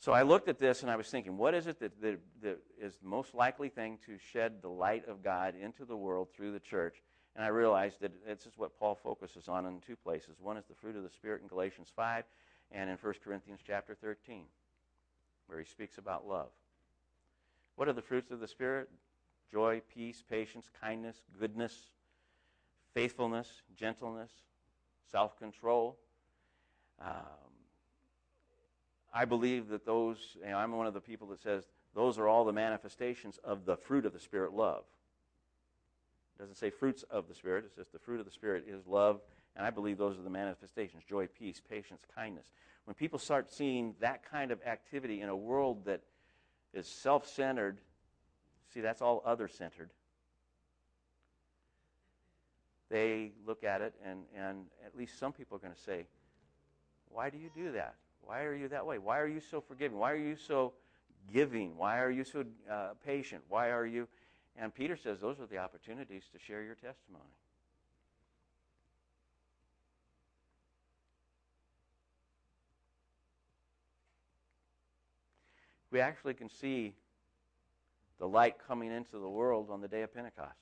So 0.01 0.13
I 0.13 0.23
looked 0.23 0.49
at 0.49 0.57
this 0.57 0.81
and 0.81 0.89
I 0.89 0.95
was 0.95 1.07
thinking, 1.09 1.37
what 1.37 1.53
is 1.53 1.67
it 1.67 1.79
that, 1.79 2.01
that, 2.01 2.19
that 2.41 2.57
is 2.81 2.95
the 2.95 3.07
most 3.07 3.35
likely 3.35 3.69
thing 3.69 3.99
to 4.07 4.17
shed 4.17 4.53
the 4.63 4.67
light 4.67 5.07
of 5.07 5.23
God 5.23 5.53
into 5.55 5.85
the 5.85 5.95
world 5.95 6.29
through 6.35 6.53
the 6.53 6.59
church? 6.59 7.03
And 7.35 7.45
I 7.45 7.49
realized 7.49 8.01
that 8.01 8.11
this 8.25 8.47
is 8.47 8.53
what 8.57 8.77
Paul 8.79 8.95
focuses 8.95 9.47
on 9.47 9.67
in 9.67 9.79
two 9.79 9.95
places. 9.95 10.37
One 10.41 10.57
is 10.57 10.65
the 10.65 10.73
fruit 10.73 10.95
of 10.95 11.03
the 11.03 11.09
Spirit 11.11 11.43
in 11.43 11.47
Galatians 11.47 11.89
5 11.95 12.23
and 12.71 12.89
in 12.89 12.97
1 12.97 13.13
Corinthians 13.23 13.59
chapter 13.65 13.93
13, 13.93 14.45
where 15.45 15.59
he 15.59 15.65
speaks 15.65 15.99
about 15.99 16.27
love. 16.27 16.49
What 17.75 17.87
are 17.87 17.93
the 17.93 18.01
fruits 18.01 18.31
of 18.31 18.39
the 18.39 18.47
Spirit? 18.47 18.89
Joy, 19.51 19.83
peace, 19.93 20.23
patience, 20.27 20.67
kindness, 20.81 21.17
goodness, 21.39 21.91
faithfulness, 22.95 23.61
gentleness, 23.75 24.31
self 25.11 25.37
control. 25.37 25.99
Um, 26.99 27.50
I 29.13 29.25
believe 29.25 29.69
that 29.69 29.85
those, 29.85 30.37
you 30.41 30.49
know, 30.49 30.57
I'm 30.57 30.71
one 30.71 30.87
of 30.87 30.93
the 30.93 31.01
people 31.01 31.27
that 31.27 31.41
says 31.41 31.67
those 31.93 32.17
are 32.17 32.27
all 32.27 32.45
the 32.45 32.53
manifestations 32.53 33.39
of 33.43 33.65
the 33.65 33.75
fruit 33.75 34.05
of 34.05 34.13
the 34.13 34.19
Spirit 34.19 34.53
love. 34.53 34.83
It 36.35 36.41
doesn't 36.41 36.55
say 36.55 36.69
fruits 36.69 37.03
of 37.09 37.27
the 37.27 37.35
Spirit. 37.35 37.65
It 37.65 37.71
says 37.75 37.87
the 37.91 37.99
fruit 37.99 38.19
of 38.19 38.25
the 38.25 38.31
Spirit 38.31 38.65
is 38.67 38.87
love. 38.87 39.21
And 39.55 39.65
I 39.65 39.69
believe 39.69 39.97
those 39.97 40.17
are 40.17 40.21
the 40.21 40.29
manifestations 40.29 41.03
joy, 41.03 41.27
peace, 41.27 41.61
patience, 41.69 42.03
kindness. 42.15 42.51
When 42.85 42.95
people 42.95 43.19
start 43.19 43.51
seeing 43.51 43.95
that 43.99 44.23
kind 44.29 44.51
of 44.51 44.61
activity 44.65 45.21
in 45.21 45.29
a 45.29 45.35
world 45.35 45.85
that 45.85 46.01
is 46.73 46.87
self 46.87 47.27
centered, 47.27 47.79
see, 48.73 48.79
that's 48.79 49.01
all 49.01 49.21
other 49.25 49.49
centered. 49.49 49.89
They 52.89 53.31
look 53.45 53.63
at 53.63 53.81
it, 53.81 53.93
and, 54.05 54.23
and 54.35 54.65
at 54.85 54.97
least 54.97 55.17
some 55.19 55.31
people 55.31 55.55
are 55.57 55.59
going 55.59 55.73
to 55.73 55.79
say, 55.79 56.07
Why 57.09 57.29
do 57.29 57.37
you 57.37 57.49
do 57.53 57.73
that? 57.73 57.95
Why 58.23 58.43
are 58.43 58.55
you 58.55 58.67
that 58.69 58.85
way? 58.85 58.97
Why 58.97 59.19
are 59.19 59.27
you 59.27 59.39
so 59.39 59.61
forgiving? 59.61 59.97
Why 59.97 60.11
are 60.11 60.15
you 60.15 60.35
so 60.35 60.73
giving? 61.31 61.77
Why 61.77 61.99
are 61.99 62.11
you 62.11 62.23
so 62.23 62.45
uh, 62.69 62.89
patient? 63.05 63.43
Why 63.49 63.71
are 63.71 63.85
you. 63.85 64.07
And 64.57 64.73
Peter 64.73 64.97
says 64.97 65.19
those 65.19 65.39
are 65.39 65.45
the 65.45 65.57
opportunities 65.57 66.23
to 66.33 66.39
share 66.39 66.63
your 66.63 66.75
testimony. 66.75 67.23
We 75.91 75.99
actually 75.99 76.33
can 76.35 76.49
see 76.49 76.95
the 78.17 78.27
light 78.27 78.55
coming 78.65 78.91
into 78.91 79.19
the 79.19 79.27
world 79.27 79.69
on 79.69 79.81
the 79.81 79.87
day 79.89 80.03
of 80.03 80.13
Pentecost. 80.13 80.55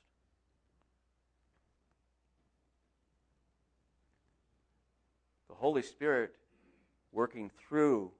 The 5.50 5.56
Holy 5.56 5.84
Spirit 5.84 6.36
working 7.12 7.50
through 7.68 8.12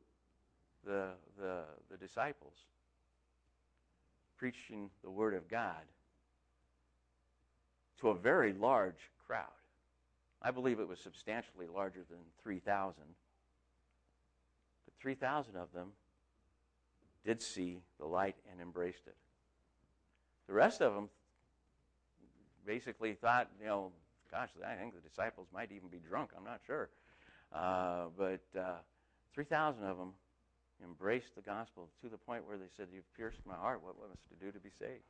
the, 0.86 1.10
the, 1.38 1.64
the 1.92 1.98
disciples 1.98 2.54
preaching 4.38 4.90
the 5.04 5.10
Word 5.10 5.34
of 5.34 5.50
God 5.50 5.84
to 8.00 8.10
a 8.10 8.16
very 8.16 8.54
large 8.54 9.12
crowd. 9.28 9.46
I 10.42 10.52
believe 10.52 10.80
it 10.80 10.88
was 10.88 11.00
substantially 11.00 11.68
larger 11.68 12.06
than 12.10 12.20
3,000. 12.42 13.04
But 14.86 14.94
3,000 15.02 15.58
of 15.58 15.74
them 15.74 15.90
did 17.26 17.42
see 17.42 17.82
the 18.00 18.06
light 18.06 18.38
and 18.50 18.62
embraced 18.62 19.08
it. 19.08 19.16
The 20.48 20.54
rest 20.54 20.82
of 20.82 20.94
them 20.96 21.10
basically 22.66 23.14
thought, 23.14 23.50
you 23.60 23.68
know, 23.68 23.92
gosh, 24.32 24.50
I 24.66 24.76
think 24.76 24.96
the 24.96 25.08
disciples 25.08 25.48
might 25.54 25.72
even 25.72 25.90
be 25.90 26.00
drunk. 26.00 26.30
I'm 26.38 26.46
not 26.46 26.62
sure. 26.66 26.90
Uh, 27.54 27.79
but 28.18 28.42
uh, 28.60 28.78
3,000 29.34 29.84
of 29.84 29.98
them 29.98 30.14
embraced 30.84 31.36
the 31.36 31.42
gospel 31.42 31.90
to 32.02 32.10
the 32.10 32.18
point 32.18 32.48
where 32.48 32.58
they 32.58 32.70
said, 32.76 32.88
You've 32.94 33.12
pierced 33.16 33.40
my 33.46 33.56
heart. 33.56 33.82
What 33.84 33.96
must 34.00 34.22
I 34.32 34.44
do 34.44 34.52
to 34.52 34.60
be 34.60 34.70
saved? 34.80 35.04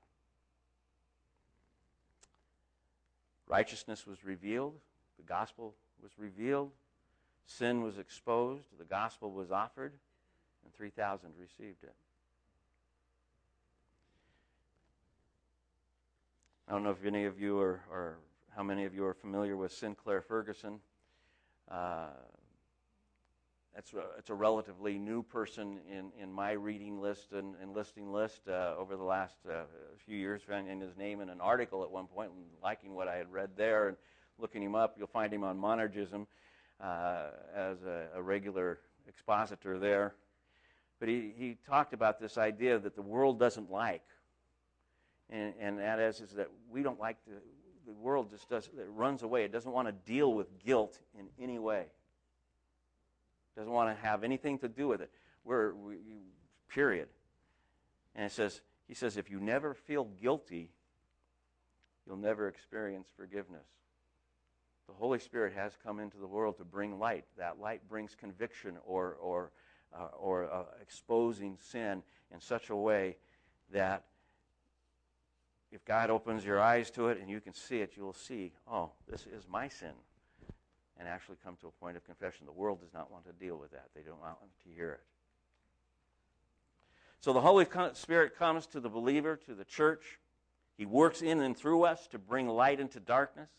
Righteousness 3.48 4.06
was 4.06 4.24
revealed, 4.24 4.76
the 5.18 5.24
gospel 5.24 5.74
was 6.04 6.12
revealed, 6.20 6.72
sin 7.48 7.82
was 7.82 7.98
exposed, 7.98 8.66
the 8.78 8.86
gospel 8.86 9.32
was 9.32 9.52
offered, 9.52 9.94
and 10.64 10.74
3,000 10.76 11.32
received 11.40 11.84
it. 11.84 11.96
I 16.68 16.74
don't 16.74 16.84
know 16.84 16.92
if 16.92 17.04
any 17.04 17.26
of 17.26 17.40
you 17.40 17.60
are, 17.60 17.82
or 17.92 18.18
how 18.56 18.62
many 18.62 18.86
of 18.86 18.94
you 18.94 19.04
are 19.04 19.16
familiar 19.16 19.58
with 19.58 19.72
Sinclair 19.72 20.22
Ferguson. 20.22 20.80
Uh, 21.70 22.10
that's 23.76 23.94
it's 24.18 24.30
a 24.30 24.34
relatively 24.34 24.98
new 24.98 25.24
person 25.24 25.80
in, 25.90 26.12
in 26.22 26.32
my 26.32 26.52
reading 26.52 27.00
list 27.00 27.32
and, 27.34 27.56
and 27.62 27.74
listing 27.74 28.12
list 28.12 28.42
uh, 28.48 28.74
over 28.78 28.96
the 28.96 29.04
last 29.04 29.36
uh, 29.50 29.64
few 30.06 30.18
years, 30.18 30.42
finding 30.48 30.82
his 30.82 30.98
name 30.98 31.22
in 31.22 31.30
an 31.30 31.40
article 31.40 31.84
at 31.84 31.92
one 31.92 32.08
point 32.08 32.32
and 32.32 32.44
liking 32.64 32.96
what 32.96 33.08
I 33.08 33.16
had 33.16 33.32
read 33.32 33.52
there 33.56 33.90
and 33.90 33.98
looking 34.38 34.64
him 34.64 34.76
up. 34.76 34.96
You'll 34.98 35.08
find 35.08 35.32
him 35.32 35.44
on 35.44 35.60
Monergism 35.60 36.26
uh, 36.82 37.28
as 37.56 37.84
a, 37.84 38.08
a, 38.16 38.22
regular 38.22 38.80
expositor 39.08 39.78
there. 39.78 40.16
But 41.00 41.10
he, 41.10 41.32
he 41.38 41.58
talked 41.68 41.94
about 41.94 42.20
this 42.20 42.38
idea 42.38 42.80
that 42.80 42.96
the 42.96 43.02
world 43.02 43.40
doesn't 43.40 43.72
like. 43.72 44.04
And, 45.30 45.54
and 45.60 45.80
that 45.80 46.00
is, 46.00 46.22
is 46.22 46.32
that 46.32 46.50
we 46.72 46.82
don't 46.82 47.00
like 47.00 47.18
the, 47.28 47.36
the 47.86 47.94
world 47.94 48.30
just 48.32 48.50
does, 48.50 48.68
it 48.68 48.88
runs 48.96 49.24
away. 49.24 49.44
It 49.44 49.52
doesn't 49.52 49.72
want 49.72 49.88
to 49.88 50.12
deal 50.12 50.34
with 50.34 50.48
guilt 50.64 51.00
in 51.18 51.28
any 51.42 51.60
way 51.60 51.86
doesn't 53.60 53.74
want 53.74 53.94
to 53.94 54.08
have 54.08 54.24
anything 54.24 54.58
to 54.58 54.70
do 54.70 54.88
with 54.88 55.02
it. 55.02 55.12
We're, 55.44 55.74
we, 55.74 55.98
period. 56.70 57.10
And 58.16 58.26
it 58.26 58.32
says, 58.32 58.62
he 58.88 58.94
says, 58.94 59.18
if 59.18 59.30
you 59.30 59.42
never 59.42 59.74
feel 59.74 60.06
guilty, 60.06 60.72
you'll 62.08 62.16
never 62.16 62.48
experience 62.48 63.10
forgiveness. 63.18 63.68
The 64.88 64.94
Holy 64.94 65.20
Spirit 65.20 65.54
has 65.56 65.74
come 65.84 66.00
into 66.00 66.16
the 66.16 66.26
world 66.26 66.58
to 66.60 66.64
bring 66.64 67.00
light. 67.00 67.26
That 67.38 67.60
light 67.60 67.82
brings 67.90 68.16
conviction 68.16 68.78
or, 68.86 69.18
or, 69.22 69.52
uh, 69.94 70.08
or 70.18 70.46
uh, 70.46 70.64
exposing 70.82 71.58
sin 71.60 72.02
in 72.34 72.40
such 72.40 72.70
a 72.70 72.76
way 72.76 73.18
that 73.74 74.06
if 75.70 75.84
God 75.84 76.10
opens 76.10 76.46
your 76.46 76.62
eyes 76.62 76.90
to 76.92 77.10
it 77.10 77.20
and 77.20 77.30
you 77.30 77.42
can 77.42 77.54
see 77.54 77.82
it, 77.82 77.92
you'll 77.98 78.14
see, 78.14 78.54
oh, 78.72 78.92
this 79.06 79.28
is 79.28 79.50
my 79.50 79.68
sin 79.68 79.92
and 81.00 81.08
actually 81.08 81.38
come 81.44 81.56
to 81.62 81.68
a 81.68 81.72
point 81.72 81.96
of 81.98 82.06
confession. 82.06 82.46
The 82.46 82.52
world 82.52 82.82
does 82.82 82.94
not 82.94 83.10
want 83.10 83.26
to 83.26 83.32
deal 83.34 83.58
with 83.58 83.72
that, 83.72 83.88
they 83.96 84.02
don't 84.02 84.20
want 84.20 84.38
to 84.64 84.70
hear 84.76 84.92
it. 84.92 85.02
So 87.22 87.34
the 87.34 87.42
Holy 87.42 87.66
Spirit 87.94 88.38
comes 88.38 88.66
to 88.68 88.80
the 88.80 88.90
believer, 88.90 89.36
to 89.46 89.54
the 89.54 89.66
church. 89.66 90.20
He 90.78 90.86
works 90.86 91.22
in 91.22 91.42
and 91.42 91.58
through 91.58 91.84
us 91.84 92.08
to 92.08 92.18
bring 92.18 92.48
light 92.48 92.80
into 92.80 93.02
darkness. 93.02 93.50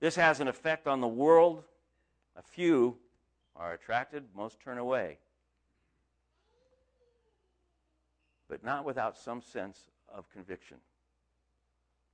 This 0.00 0.16
has 0.16 0.40
an 0.40 0.48
effect 0.48 0.88
on 0.88 1.00
the 1.00 1.06
world. 1.06 1.62
A 2.36 2.42
few 2.42 2.96
are 3.54 3.72
attracted, 3.72 4.24
most 4.34 4.58
turn 4.58 4.78
away. 4.78 5.18
But 8.48 8.64
not 8.64 8.84
without 8.84 9.16
some 9.16 9.42
sense 9.42 9.84
of 10.12 10.28
conviction. 10.30 10.78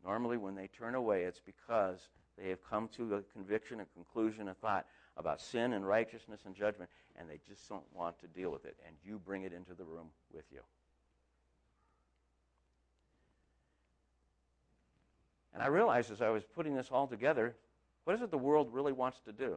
Normally, 0.05 0.37
when 0.37 0.55
they 0.55 0.68
turn 0.68 0.94
away, 0.94 1.22
it's 1.22 1.40
because 1.40 2.09
they 2.38 2.49
have 2.51 2.62
come 2.68 2.88
to 2.96 3.14
a 3.14 3.22
conviction, 3.33 3.81
a 3.81 3.87
conclusion, 3.94 4.49
a 4.49 4.55
thought 4.55 4.87
about 5.16 5.40
sin 5.40 5.72
and 5.72 5.87
righteousness 5.87 6.40
and 6.44 6.55
judgment, 6.55 6.90
and 7.18 7.29
they 7.29 7.40
just 7.49 7.68
don't 7.68 7.85
want 7.94 8.18
to 8.20 8.27
deal 8.27 8.51
with 8.51 8.64
it. 8.64 8.77
And 8.87 8.94
you 9.05 9.18
bring 9.18 9.44
it 9.44 9.53
into 9.53 9.75
the 9.75 9.85
room 9.85 10.09
with 10.33 10.44
you. 10.53 10.61
And 15.55 15.62
I 15.62 15.68
realized 15.68 16.11
as 16.11 16.20
I 16.20 16.29
was 16.29 16.44
putting 16.44 16.75
this 16.75 16.88
all 16.92 17.07
together, 17.07 17.55
what 18.05 18.14
is 18.14 18.20
it 18.20 18.31
the 18.31 18.37
world 18.37 18.68
really 18.72 18.92
wants 18.92 19.20
to 19.20 19.33
do? 19.33 19.57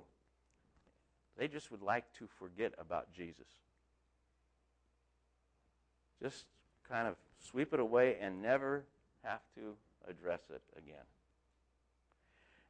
They 1.37 1.49
just 1.49 1.71
would 1.71 1.81
like 1.81 2.05
to 2.19 2.27
forget 2.39 2.73
about 2.79 3.11
Jesus. 3.11 3.47
Just 6.21 6.45
kind 6.89 7.07
of 7.07 7.15
sweep 7.39 7.73
it 7.73 7.79
away 7.81 8.17
and 8.21 8.41
never 8.41 8.85
have 9.23 9.41
to 9.55 9.75
address 10.09 10.41
it 10.49 10.61
again. 10.77 11.03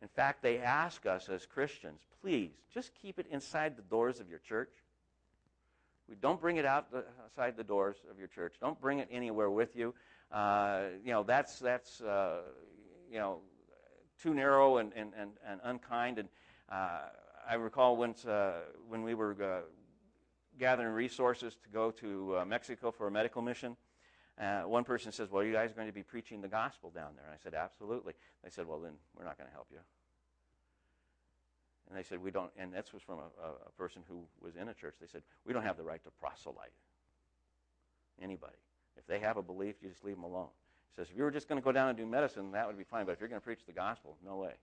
In 0.01 0.07
fact, 0.07 0.41
they 0.41 0.59
ask 0.59 1.05
us 1.05 1.27
as 1.29 1.45
Christians, 1.45 2.01
please, 2.21 2.51
just 2.73 2.91
keep 3.01 3.19
it 3.19 3.27
inside 3.29 3.75
the 3.75 3.81
doors 3.83 4.19
of 4.19 4.29
your 4.29 4.39
church. 4.39 4.71
We 6.07 6.15
don't 6.15 6.39
bring 6.39 6.57
it 6.57 6.65
outside 6.65 7.55
the 7.57 7.63
doors 7.63 7.97
of 8.09 8.17
your 8.17 8.27
church. 8.27 8.55
Don't 8.59 8.79
bring 8.79 8.99
it 8.99 9.09
anywhere 9.11 9.49
with 9.51 9.75
you. 9.75 9.93
Uh, 10.31 10.83
you 11.03 11.11
know, 11.11 11.23
that's, 11.23 11.59
that's 11.59 12.01
uh, 12.01 12.41
you 13.11 13.19
know, 13.19 13.39
too 14.21 14.33
narrow 14.33 14.77
and, 14.77 14.91
and, 14.95 15.11
and, 15.17 15.31
and 15.45 15.59
unkind. 15.63 16.17
And 16.17 16.29
uh, 16.71 17.01
I 17.47 17.55
recall 17.55 17.97
once 17.97 18.25
uh, 18.25 18.53
when 18.87 19.03
we 19.03 19.13
were 19.13 19.35
uh, 19.41 19.61
gathering 20.57 20.93
resources 20.93 21.57
to 21.63 21.69
go 21.69 21.91
to 21.91 22.37
uh, 22.37 22.45
Mexico 22.45 22.91
for 22.91 23.07
a 23.07 23.11
medical 23.11 23.41
mission, 23.41 23.75
uh, 24.39 24.61
one 24.61 24.83
person 24.83 25.11
says, 25.11 25.29
Well, 25.29 25.43
you 25.43 25.53
guys 25.53 25.71
are 25.71 25.75
going 25.75 25.87
to 25.87 25.93
be 25.93 26.03
preaching 26.03 26.41
the 26.41 26.47
gospel 26.47 26.91
down 26.91 27.11
there. 27.15 27.25
And 27.25 27.33
I 27.33 27.37
said, 27.43 27.53
Absolutely. 27.53 28.13
They 28.43 28.49
said, 28.49 28.67
Well, 28.67 28.79
then 28.79 28.93
we're 29.17 29.25
not 29.25 29.37
going 29.37 29.49
to 29.49 29.53
help 29.53 29.67
you. 29.71 29.79
And 31.89 31.97
they 31.97 32.03
said, 32.03 32.21
We 32.23 32.31
don't, 32.31 32.51
and 32.57 32.73
this 32.73 32.93
was 32.93 33.01
from 33.01 33.19
a, 33.19 33.67
a 33.67 33.71
person 33.77 34.01
who 34.07 34.23
was 34.41 34.55
in 34.55 34.69
a 34.69 34.73
church. 34.73 34.95
They 35.01 35.07
said, 35.07 35.23
We 35.45 35.53
don't 35.53 35.63
have 35.63 35.77
the 35.77 35.83
right 35.83 36.01
to 36.03 36.09
proselyte 36.21 36.71
anybody. 38.21 38.57
If 38.97 39.05
they 39.07 39.19
have 39.19 39.37
a 39.37 39.43
belief, 39.43 39.75
you 39.81 39.89
just 39.89 40.05
leave 40.05 40.15
them 40.15 40.23
alone. 40.23 40.49
He 40.95 41.01
says, 41.01 41.11
If 41.11 41.17
you 41.17 41.23
were 41.23 41.31
just 41.31 41.49
going 41.49 41.59
to 41.59 41.65
go 41.65 41.73
down 41.73 41.89
and 41.89 41.97
do 41.97 42.05
medicine, 42.05 42.51
that 42.53 42.65
would 42.65 42.77
be 42.77 42.85
fine. 42.85 43.05
But 43.05 43.13
if 43.13 43.19
you're 43.19 43.29
going 43.29 43.41
to 43.41 43.45
preach 43.45 43.65
the 43.65 43.73
gospel, 43.73 44.17
no 44.25 44.37
way. 44.37 44.53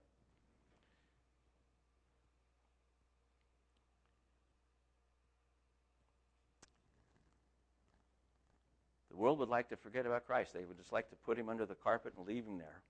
The 9.17 9.23
world 9.23 9.39
would 9.39 9.49
like 9.49 9.67
to 9.69 9.75
forget 9.75 10.05
about 10.05 10.27
Christ. 10.27 10.53
They 10.53 10.63
would 10.63 10.77
just 10.77 10.93
like 10.93 11.09
to 11.09 11.15
put 11.15 11.39
him 11.39 11.49
under 11.49 11.65
the 11.65 11.73
carpet 11.73 12.13
and 12.15 12.27
leave 12.27 12.45
him 12.45 12.59
there. 12.59 12.83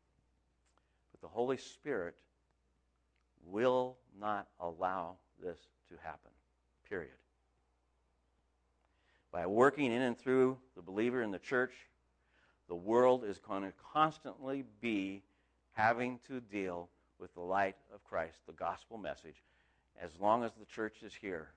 But 1.13 1.21
the 1.21 1.29
Holy 1.29 1.55
Spirit 1.55 2.15
will 3.45 3.95
not 4.19 4.49
allow 4.59 5.15
this 5.41 5.57
to 5.87 5.95
happen. 6.03 6.31
Period. 6.89 7.13
By 9.31 9.45
working 9.45 9.93
in 9.93 10.01
and 10.01 10.17
through 10.17 10.57
the 10.75 10.81
believer 10.81 11.21
in 11.21 11.31
the 11.31 11.39
church, 11.39 11.71
the 12.67 12.75
world 12.75 13.23
is 13.23 13.37
going 13.37 13.63
to 13.63 13.71
constantly 13.93 14.65
be 14.81 15.23
having 15.71 16.19
to 16.27 16.41
deal 16.41 16.89
with 17.19 17.33
the 17.35 17.41
light 17.41 17.77
of 17.95 18.03
Christ, 18.03 18.39
the 18.47 18.51
gospel 18.51 18.97
message, 18.97 19.41
as 19.97 20.11
long 20.19 20.43
as 20.43 20.51
the 20.59 20.65
church 20.65 21.03
is 21.03 21.13
here 21.13 21.51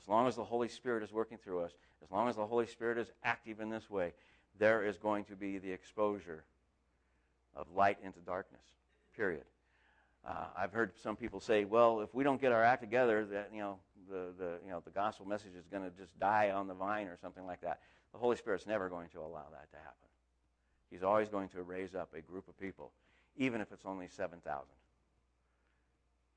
as 0.00 0.08
long 0.08 0.26
as 0.26 0.36
the 0.36 0.44
Holy 0.44 0.68
Spirit 0.68 1.02
is 1.02 1.12
working 1.12 1.38
through 1.38 1.60
us, 1.60 1.72
as 2.02 2.10
long 2.10 2.28
as 2.28 2.36
the 2.36 2.46
Holy 2.46 2.66
Spirit 2.66 2.98
is 2.98 3.10
active 3.22 3.60
in 3.60 3.70
this 3.70 3.88
way, 3.88 4.12
there 4.58 4.84
is 4.84 4.98
going 4.98 5.24
to 5.24 5.36
be 5.36 5.58
the 5.58 5.70
exposure 5.70 6.44
of 7.56 7.66
light 7.74 7.98
into 8.02 8.20
darkness. 8.20 8.62
Period. 9.16 9.44
Uh, 10.26 10.46
I've 10.56 10.72
heard 10.72 10.92
some 11.02 11.16
people 11.16 11.40
say, 11.40 11.64
"Well, 11.64 12.00
if 12.00 12.14
we 12.14 12.24
don't 12.24 12.40
get 12.40 12.52
our 12.52 12.62
act 12.62 12.82
together, 12.82 13.24
that 13.26 13.50
you 13.52 13.60
know 13.60 13.78
the, 14.08 14.32
the 14.38 14.58
you 14.64 14.70
know 14.70 14.80
the 14.84 14.90
gospel 14.90 15.26
message 15.26 15.54
is 15.54 15.66
going 15.70 15.82
to 15.84 15.90
just 15.96 16.18
die 16.18 16.50
on 16.50 16.66
the 16.66 16.74
vine 16.74 17.06
or 17.08 17.16
something 17.20 17.46
like 17.46 17.60
that." 17.60 17.80
The 18.12 18.18
Holy 18.18 18.36
Spirit's 18.36 18.66
never 18.66 18.88
going 18.88 19.08
to 19.10 19.20
allow 19.20 19.46
that 19.50 19.70
to 19.70 19.76
happen. 19.76 20.08
He's 20.90 21.02
always 21.02 21.28
going 21.28 21.48
to 21.50 21.62
raise 21.62 21.94
up 21.94 22.14
a 22.14 22.20
group 22.20 22.48
of 22.48 22.58
people, 22.58 22.92
even 23.36 23.60
if 23.60 23.70
it's 23.72 23.84
only 23.84 24.08
seven 24.08 24.40
thousand. 24.40 24.74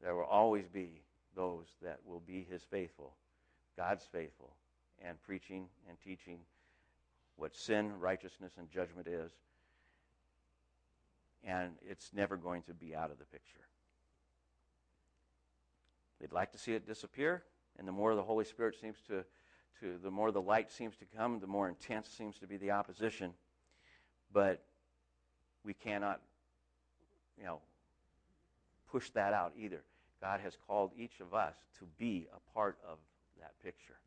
There 0.02 0.16
will 0.16 0.26
always 0.26 0.68
be 0.68 1.02
those 1.36 1.68
that 1.82 2.00
will 2.06 2.22
be 2.28 2.46
His 2.50 2.64
faithful 2.64 3.14
God's 3.78 4.06
faithful 4.12 4.54
and 5.02 5.22
preaching 5.22 5.68
and 5.88 5.98
teaching 6.04 6.40
what 7.36 7.56
sin, 7.56 8.00
righteousness, 8.00 8.54
and 8.58 8.70
judgment 8.70 9.08
is. 9.08 9.32
And 11.44 11.74
it's 11.88 12.10
never 12.14 12.36
going 12.36 12.64
to 12.64 12.74
be 12.74 12.96
out 12.96 13.12
of 13.12 13.20
the 13.20 13.26
picture. 13.26 13.60
They'd 16.20 16.34
like 16.34 16.52
to 16.54 16.58
see 16.58 16.74
it 16.74 16.88
disappear, 16.88 17.44
and 17.78 17.88
the 17.88 17.92
more 17.92 18.16
the 18.16 18.24
Holy 18.24 18.44
Spirit 18.44 18.76
seems 18.82 18.98
to, 19.08 19.24
to 19.80 20.00
the 20.02 20.10
more 20.10 20.32
the 20.32 20.42
light 20.42 20.72
seems 20.72 20.96
to 20.98 21.06
come, 21.16 21.40
the 21.40 21.48
more 21.48 21.70
intense 21.70 22.10
seems 22.10 22.40
to 22.40 22.48
be 22.48 22.58
the 22.58 22.72
opposition. 22.72 23.34
But 24.34 24.64
we 25.64 25.76
cannot, 25.76 26.22
you 27.38 27.46
know, 27.46 27.60
push 28.92 29.12
that 29.12 29.34
out 29.34 29.54
either. 29.56 29.84
God 30.20 30.40
has 30.40 30.58
called 30.68 30.92
each 30.98 31.20
of 31.20 31.36
us 31.36 31.56
to 31.78 31.86
be 32.00 32.28
a 32.34 32.54
part 32.54 32.80
of 32.90 32.98
that 33.40 33.54
picture 33.64 33.98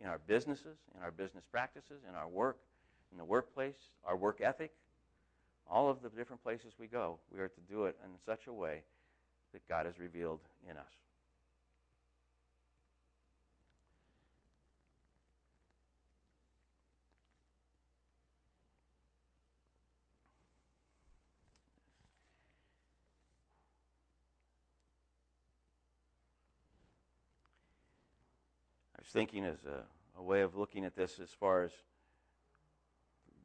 in 0.00 0.06
our 0.06 0.18
businesses, 0.26 0.78
in 0.96 1.02
our 1.02 1.10
business 1.10 1.44
practices, 1.50 2.02
in 2.08 2.14
our 2.14 2.28
work, 2.28 2.58
in 3.12 3.18
the 3.18 3.24
workplace, 3.24 3.76
our 4.04 4.16
work 4.16 4.40
ethic, 4.40 4.72
all 5.68 5.88
of 5.88 6.02
the 6.02 6.08
different 6.10 6.42
places 6.42 6.72
we 6.78 6.86
go, 6.86 7.18
we 7.32 7.40
are 7.40 7.48
to 7.48 7.60
do 7.68 7.84
it 7.84 7.96
in 8.04 8.10
such 8.26 8.46
a 8.46 8.52
way 8.52 8.82
that 9.52 9.66
God 9.68 9.86
has 9.86 9.98
revealed 9.98 10.40
in 10.68 10.76
us. 10.76 11.09
Thinking 29.12 29.44
as 29.44 29.58
a, 29.64 29.82
a 30.18 30.22
way 30.22 30.42
of 30.42 30.56
looking 30.56 30.84
at 30.84 30.96
this 30.96 31.18
as 31.20 31.30
far 31.30 31.64
as 31.64 31.72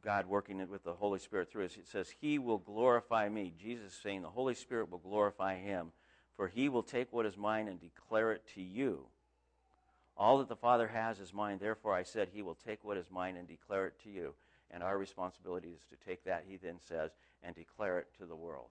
God 0.04 0.28
working 0.28 0.60
it 0.60 0.70
with 0.70 0.84
the 0.84 0.94
Holy 0.94 1.20
Spirit 1.20 1.52
through 1.52 1.66
us. 1.66 1.78
It 1.78 1.88
says, 1.88 2.14
He 2.22 2.38
will 2.38 2.60
glorify 2.60 3.28
me. 3.28 3.54
Jesus 3.60 3.94
saying 4.02 4.22
the 4.22 4.30
Holy 4.30 4.54
Spirit 4.54 4.92
will 4.92 5.00
glorify 5.00 5.58
him, 5.58 5.92
for 6.36 6.48
he 6.48 6.70
will 6.70 6.84
take 6.84 7.12
what 7.12 7.26
is 7.26 7.36
mine 7.36 7.68
and 7.68 7.80
declare 7.80 8.32
it 8.32 8.44
to 8.54 8.62
you. 8.62 9.08
All 10.16 10.38
that 10.38 10.48
the 10.48 10.56
Father 10.56 10.88
has 10.88 11.20
is 11.20 11.34
mine. 11.34 11.58
Therefore, 11.60 11.94
I 11.94 12.04
said, 12.04 12.30
He 12.32 12.42
will 12.42 12.56
take 12.56 12.86
what 12.86 12.98
is 12.98 13.12
mine 13.12 13.36
and 13.36 13.48
declare 13.48 13.88
it 13.88 14.00
to 14.04 14.10
you. 14.10 14.34
And 14.72 14.84
our 14.84 14.98
responsibility 14.98 15.70
is 15.70 15.82
to 15.90 16.08
take 16.08 16.24
that, 16.26 16.46
he 16.48 16.58
then 16.58 16.80
says, 16.80 17.12
and 17.44 17.56
declare 17.56 18.00
it 18.00 18.08
to 18.20 18.26
the 18.26 18.36
world. 18.36 18.70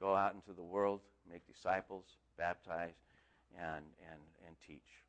Go 0.00 0.14
out 0.14 0.34
into 0.34 0.52
the 0.52 0.62
world, 0.62 1.00
make 1.30 1.46
disciples, 1.46 2.04
baptize, 2.36 2.94
and, 3.56 3.84
and, 4.10 4.20
and 4.46 4.56
teach. 4.66 5.07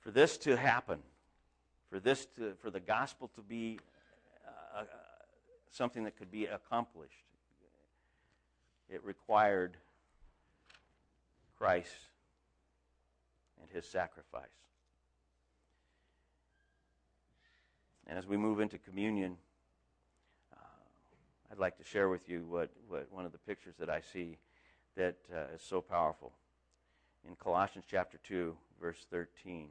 For 0.00 0.10
this 0.10 0.36
to 0.38 0.56
happen, 0.56 0.98
for 1.90 2.00
this 2.00 2.26
to, 2.36 2.54
for 2.60 2.70
the 2.70 2.80
gospel 2.80 3.30
to 3.34 3.42
be 3.42 3.78
uh, 4.46 4.80
uh 4.80 4.84
something 5.70 6.04
that 6.04 6.16
could 6.16 6.30
be 6.30 6.46
accomplished, 6.46 7.24
it 8.88 9.04
required 9.04 9.76
Christ 11.56 11.92
and 13.60 13.70
his 13.70 13.86
sacrifice. 13.86 14.48
And 18.06 18.18
as 18.18 18.26
we 18.26 18.36
move 18.36 18.58
into 18.58 18.78
communion, 18.78 19.36
I'd 21.50 21.58
like 21.58 21.76
to 21.78 21.84
share 21.84 22.08
with 22.08 22.28
you 22.28 22.44
what, 22.48 22.70
what 22.88 23.08
one 23.10 23.26
of 23.26 23.32
the 23.32 23.38
pictures 23.38 23.74
that 23.80 23.90
I 23.90 24.00
see 24.00 24.38
that 24.96 25.16
uh, 25.34 25.54
is 25.54 25.62
so 25.62 25.80
powerful. 25.80 26.32
In 27.26 27.34
Colossians 27.34 27.86
chapter 27.90 28.18
2, 28.18 28.56
verse 28.80 29.04
13. 29.10 29.68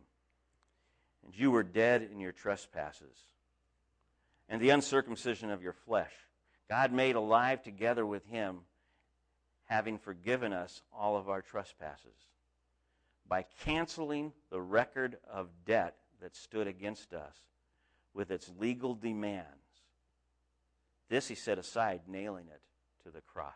And 1.26 1.34
you 1.36 1.52
were 1.52 1.64
dead 1.64 2.08
in 2.12 2.20
your 2.20 2.32
trespasses 2.32 3.18
and 4.48 4.62
the 4.62 4.70
uncircumcision 4.70 5.52
of 5.52 5.62
your 5.62 5.74
flesh. 5.74 6.14
God 6.70 6.92
made 6.92 7.16
alive 7.16 7.62
together 7.64 8.06
with 8.06 8.26
him, 8.26 8.60
having 9.66 9.98
forgiven 9.98 10.54
us 10.54 10.82
all 10.98 11.18
of 11.18 11.30
our 11.30 11.42
trespasses 11.42 12.28
by 13.28 13.46
canceling 13.64 14.34
the 14.50 14.62
record 14.62 15.18
of 15.32 15.50
debt 15.66 15.96
that 16.22 16.36
stood 16.36 16.68
against 16.68 17.14
us 17.14 17.36
with 18.14 18.32
its 18.32 18.50
legal 18.58 18.96
demands 18.96 19.60
this 21.10 21.28
he 21.28 21.36
set 21.36 21.58
aside, 21.58 22.02
nailing 22.08 22.46
it 22.48 22.62
to 23.04 23.12
the 23.12 23.22
cross. 23.22 23.54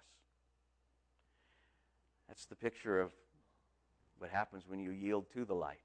That's 2.28 2.46
the 2.46 2.56
picture 2.56 3.00
of 3.00 3.12
what 4.18 4.32
happens 4.32 4.64
when 4.68 4.80
you 4.80 4.90
yield 4.90 5.26
to 5.34 5.46
the 5.46 5.54
light. 5.54 5.78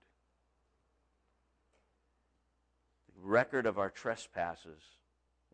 The 3.07 3.08
record 3.23 3.67
of 3.67 3.79
our 3.79 3.91
trespasses 3.91 4.83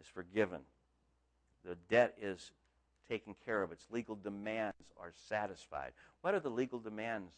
is 0.01 0.07
forgiven. 0.07 0.61
The 1.65 1.77
debt 1.89 2.17
is 2.21 2.53
taken 3.09 3.35
care 3.45 3.63
of. 3.63 3.73
Its 3.73 3.87
legal 3.91 4.17
demands 4.17 4.77
are 5.01 5.13
satisfied. 5.29 5.93
What 6.21 6.35
are 6.35 6.41
the 6.41 6.51
legal 6.51 6.79
demands 6.79 7.33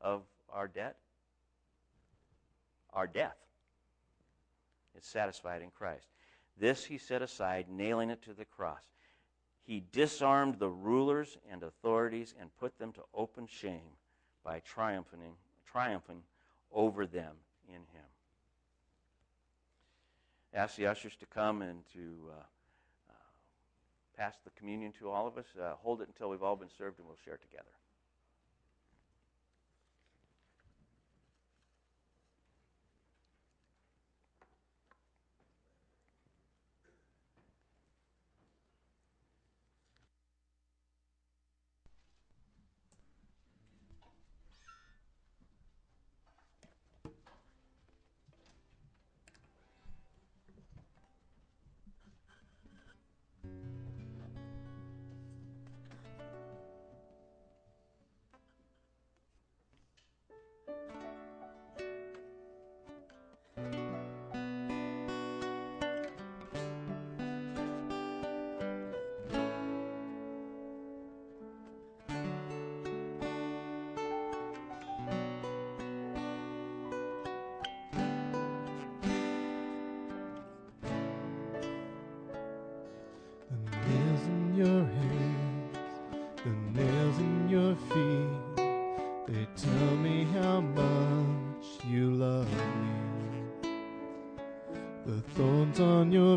of 0.00 0.22
our 0.52 0.68
debt? 0.68 0.96
Our 2.92 3.06
death. 3.06 3.36
It's 4.96 5.08
satisfied 5.08 5.62
in 5.62 5.70
Christ. 5.70 6.06
This 6.58 6.84
he 6.84 6.98
set 6.98 7.22
aside, 7.22 7.66
nailing 7.70 8.10
it 8.10 8.22
to 8.22 8.34
the 8.34 8.44
cross. 8.44 8.82
He 9.62 9.84
disarmed 9.92 10.58
the 10.58 10.68
rulers 10.68 11.38
and 11.50 11.62
authorities 11.62 12.34
and 12.40 12.50
put 12.58 12.78
them 12.78 12.92
to 12.92 13.02
open 13.14 13.46
shame 13.46 13.96
by 14.44 14.60
triumphing, 14.60 15.20
triumphing 15.64 16.22
over 16.72 17.06
them 17.06 17.34
in 17.68 17.76
him. 17.76 18.04
Ask 20.52 20.76
the 20.76 20.86
ushers 20.86 21.16
to 21.16 21.26
come 21.26 21.62
and 21.62 21.84
to 21.92 22.30
uh, 22.30 22.34
uh, 23.10 23.14
pass 24.16 24.34
the 24.44 24.50
communion 24.50 24.92
to 24.98 25.08
all 25.08 25.26
of 25.26 25.38
us. 25.38 25.46
Uh, 25.60 25.74
hold 25.82 26.02
it 26.02 26.08
until 26.08 26.28
we've 26.28 26.42
all 26.42 26.56
been 26.56 26.70
served 26.76 26.98
and 26.98 27.06
we'll 27.06 27.16
share 27.24 27.36
together. 27.38 27.70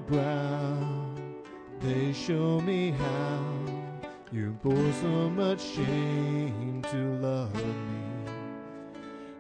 brow. 0.08 0.78
They 1.80 2.14
show 2.14 2.62
me 2.62 2.92
how 2.92 3.44
you 4.32 4.58
bore 4.64 4.94
so 5.02 5.30
much 5.30 5.62
shame 5.62 6.82
to 6.92 6.98
love 7.20 7.54
me. 7.54 8.32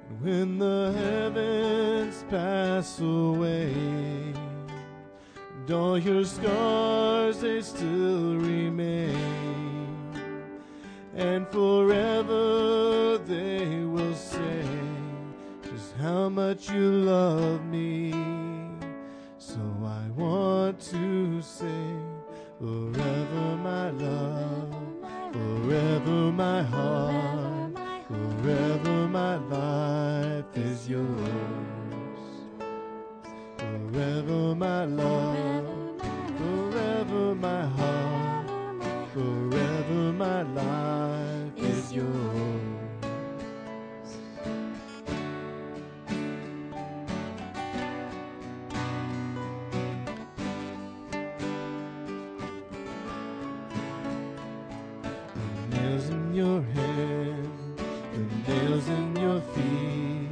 And 0.09 0.21
when 0.21 0.57
the 0.59 0.93
heavens 0.97 2.25
pass 2.29 2.99
away, 2.99 3.73
and 5.55 5.71
all 5.71 5.97
your 5.97 6.25
scars 6.25 7.39
they 7.39 7.61
still 7.61 8.02
nails 58.73 58.87
in 58.89 59.15
your 59.15 59.41
feet. 59.53 60.29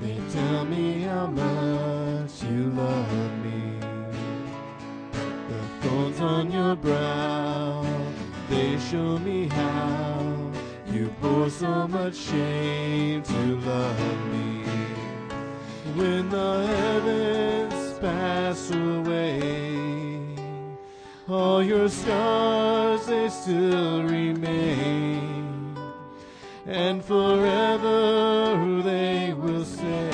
They 0.00 0.18
tell 0.32 0.64
me 0.64 1.02
how 1.02 1.26
much 1.26 2.42
you 2.44 2.70
love 2.70 3.38
me. 3.44 3.78
The 5.48 5.88
thorns 5.88 6.20
on 6.20 6.52
your 6.52 6.76
brow, 6.76 7.84
they 8.48 8.78
show 8.78 9.18
me 9.18 9.48
how 9.48 10.52
you 10.86 11.12
bore 11.20 11.50
so 11.50 11.88
much 11.88 12.16
shame 12.16 13.22
to 13.22 13.56
love 13.60 14.26
me. 14.32 14.64
When 15.96 16.28
the 16.30 16.66
heavens 16.66 17.98
pass 17.98 18.70
away, 18.70 20.10
all 21.28 21.62
your 21.62 21.88
scars 21.88 23.06
they 23.06 23.28
still 23.28 24.02
remain 24.04 25.11
and 26.72 27.04
forever 27.04 28.80
they 28.82 29.34
will 29.34 29.62
say 29.62 30.10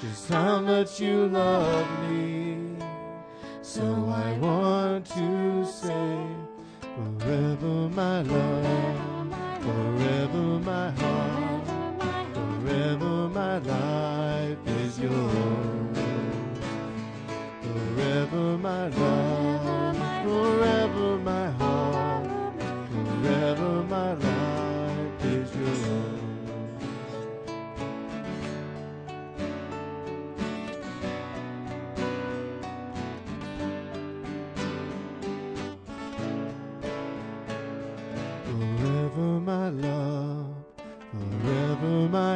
just 0.00 0.28
how 0.28 0.60
much 0.60 1.00
you 1.00 1.26
love 1.26 1.88
me. 2.08 2.76
So 3.60 3.82
I 3.82 4.38
want 4.38 5.06
to 5.06 5.66
say, 5.66 6.26
forever 6.80 7.88
my 7.90 8.22
love, 8.22 9.34
forever 9.60 10.60
my 10.60 10.90
heart, 10.92 11.66
forever 12.34 13.28
my 13.28 13.58
life 13.58 14.58
is 14.64 15.00
yours. 15.00 15.98
Forever 17.62 18.58
my 18.58 18.86
love, 18.86 19.96
forever 20.24 21.18
my 21.18 21.50
heart, 21.50 22.30
forever 22.92 23.82
my 23.82 24.12
life. 24.12 24.27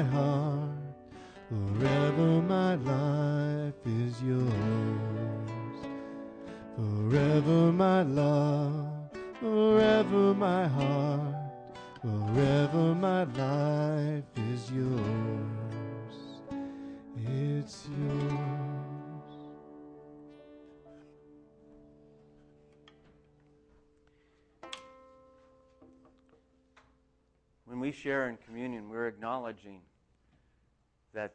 my 0.02 0.10
heart. 0.10 0.70
Forever 1.48 2.42
my 2.42 2.74
life 2.76 3.74
is 3.86 4.22
yours. 4.22 5.78
Forever 6.76 7.72
my 7.72 8.02
love. 8.02 8.86
Forever 9.40 10.34
my 10.34 10.66
heart. 10.66 11.34
Forever 12.00 12.94
my 12.94 13.24
life 13.24 14.24
is 14.52 14.70
yours. 14.72 16.14
It's 17.16 17.86
yours. 17.88 18.62
when 27.64 27.80
we 27.80 27.90
share 27.90 28.28
in 28.28 28.36
communion, 28.36 28.90
we're 28.90 29.06
acknowledging 29.06 29.80
that 31.14 31.34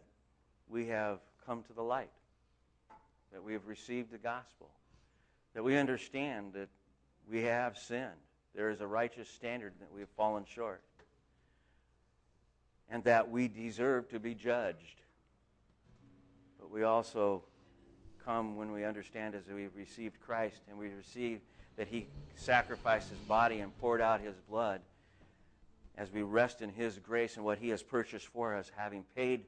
we 0.70 0.88
have 0.88 1.20
come 1.46 1.64
to 1.64 1.74
the 1.74 1.82
light, 1.82 2.10
that 3.32 3.44
we 3.44 3.54
have 3.54 3.68
received 3.68 4.12
the 4.12 4.18
gospel, 4.18 4.70
that 5.54 5.64
we 5.64 5.78
understand 5.78 6.54
that 6.54 6.70
we 7.30 7.44
have 7.44 7.78
sinned. 7.78 8.12
There 8.56 8.70
is 8.70 8.82
a 8.82 8.88
righteous 8.88 9.30
standard 9.30 9.74
that 9.80 9.94
we 9.94 10.02
have 10.02 10.10
fallen 10.10 10.46
short, 10.46 10.82
and 12.90 13.04
that 13.04 13.30
we 13.30 13.48
deserve 13.48 14.10
to 14.10 14.20
be 14.20 14.34
judged. 14.34 15.02
But 16.60 16.72
we 16.72 16.84
also 16.84 17.44
come 18.26 18.58
when 18.58 18.72
we 18.72 18.84
understand 18.84 19.36
as 19.36 19.44
we 19.48 19.68
received 19.68 20.20
Christ 20.20 20.62
and 20.70 20.78
we 20.78 20.90
receive 20.90 21.40
that 21.78 21.88
He 21.88 22.08
sacrificed 22.36 23.10
His 23.10 23.20
body 23.20 23.60
and 23.60 23.78
poured 23.80 24.02
out 24.02 24.20
His 24.20 24.36
blood 24.50 24.82
as 25.98 26.12
we 26.12 26.24
rest 26.24 26.62
in 26.62 26.70
His 26.70 27.00
grace 27.00 27.38
and 27.38 27.46
what 27.46 27.58
He 27.58 27.70
has 27.70 27.82
purchased 27.82 28.28
for 28.28 28.56
us, 28.56 28.72
having 28.76 29.04
paid 29.16 29.46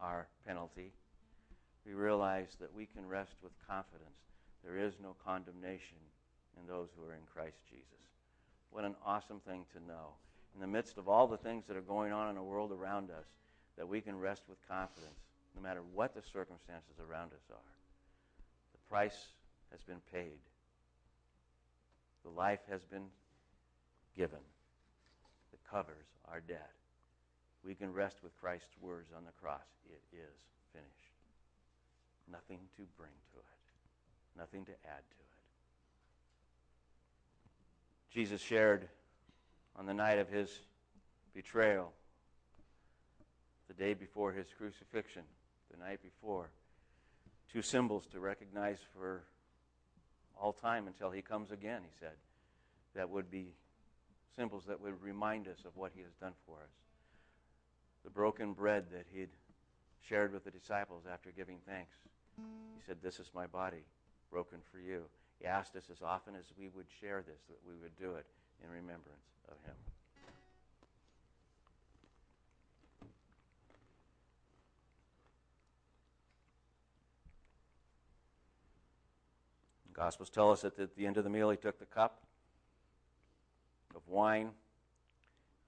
our 0.00 0.26
penalty, 0.46 0.92
we 1.86 1.92
realize 1.92 2.56
that 2.60 2.74
we 2.74 2.86
can 2.86 3.06
rest 3.06 3.34
with 3.42 3.52
confidence. 3.66 4.08
There 4.64 4.78
is 4.78 4.94
no 5.02 5.16
condemnation 5.24 5.98
in 6.60 6.66
those 6.66 6.88
who 6.96 7.04
are 7.04 7.14
in 7.14 7.22
Christ 7.32 7.58
Jesus. 7.68 7.86
What 8.70 8.84
an 8.84 8.94
awesome 9.04 9.40
thing 9.40 9.64
to 9.72 9.86
know. 9.86 10.14
In 10.54 10.60
the 10.60 10.66
midst 10.66 10.98
of 10.98 11.08
all 11.08 11.26
the 11.26 11.36
things 11.36 11.64
that 11.66 11.76
are 11.76 11.82
going 11.82 12.12
on 12.12 12.28
in 12.28 12.34
the 12.34 12.42
world 12.42 12.72
around 12.72 13.10
us, 13.10 13.26
that 13.76 13.88
we 13.88 14.00
can 14.00 14.18
rest 14.18 14.42
with 14.48 14.58
confidence 14.68 15.20
no 15.56 15.62
matter 15.62 15.80
what 15.94 16.14
the 16.14 16.22
circumstances 16.22 16.96
around 17.00 17.32
us 17.32 17.50
are. 17.50 17.76
The 18.72 18.88
price 18.88 19.28
has 19.70 19.82
been 19.82 20.00
paid, 20.12 20.38
the 22.24 22.30
life 22.30 22.60
has 22.70 22.84
been 22.84 23.06
given 24.16 24.38
that 25.50 25.70
covers 25.70 26.06
our 26.30 26.40
debt. 26.40 26.70
We 27.64 27.74
can 27.74 27.92
rest 27.92 28.16
with 28.22 28.38
Christ's 28.40 28.76
words 28.80 29.10
on 29.16 29.24
the 29.24 29.32
cross 29.40 29.66
it 29.86 30.00
is 30.12 30.36
finished. 30.72 31.14
Nothing 32.30 32.60
to 32.76 32.82
bring 32.96 33.12
to 33.32 33.38
it, 33.38 34.38
nothing 34.38 34.64
to 34.64 34.72
add 34.84 35.02
to 35.08 35.16
it. 35.18 35.30
Jesus 38.10 38.40
shared 38.40 38.88
on 39.76 39.86
the 39.86 39.94
night 39.94 40.18
of 40.18 40.28
his 40.28 40.50
betrayal, 41.34 41.92
the 43.68 43.74
day 43.74 43.94
before 43.94 44.32
his 44.32 44.46
crucifixion, 44.56 45.22
the 45.70 45.78
night 45.78 46.00
before, 46.02 46.50
two 47.52 47.62
symbols 47.62 48.06
to 48.12 48.20
recognize 48.20 48.78
for 48.94 49.22
all 50.40 50.52
time 50.52 50.86
until 50.86 51.10
he 51.10 51.22
comes 51.22 51.50
again, 51.50 51.82
he 51.82 51.90
said, 52.00 52.14
that 52.94 53.08
would 53.08 53.30
be 53.30 53.52
symbols 54.34 54.64
that 54.66 54.80
would 54.80 55.00
remind 55.02 55.46
us 55.46 55.58
of 55.64 55.76
what 55.76 55.92
he 55.94 56.00
has 56.00 56.12
done 56.20 56.32
for 56.46 56.56
us. 56.56 56.70
The 58.04 58.10
broken 58.10 58.52
bread 58.52 58.86
that 58.92 59.06
he'd 59.12 59.30
shared 60.00 60.32
with 60.32 60.44
the 60.44 60.50
disciples 60.50 61.04
after 61.10 61.30
giving 61.30 61.58
thanks. 61.66 61.96
He 62.36 62.82
said, 62.86 62.98
This 63.02 63.20
is 63.20 63.30
my 63.34 63.46
body 63.46 63.84
broken 64.30 64.58
for 64.72 64.78
you. 64.78 65.04
He 65.38 65.46
asked 65.46 65.76
us 65.76 65.84
as 65.90 66.02
often 66.02 66.34
as 66.34 66.44
we 66.58 66.68
would 66.68 66.86
share 67.00 67.22
this 67.26 67.40
that 67.48 67.58
we 67.66 67.74
would 67.80 67.96
do 67.98 68.14
it 68.14 68.26
in 68.62 68.70
remembrance 68.70 69.26
of 69.48 69.56
him. 69.64 69.74
The 79.88 79.94
Gospels 79.94 80.30
tell 80.30 80.50
us 80.50 80.62
that 80.62 80.78
at 80.78 80.96
the 80.96 81.06
end 81.06 81.16
of 81.16 81.24
the 81.24 81.30
meal 81.30 81.50
he 81.50 81.56
took 81.56 81.78
the 81.78 81.86
cup 81.86 82.22
of 83.94 84.02
wine, 84.06 84.50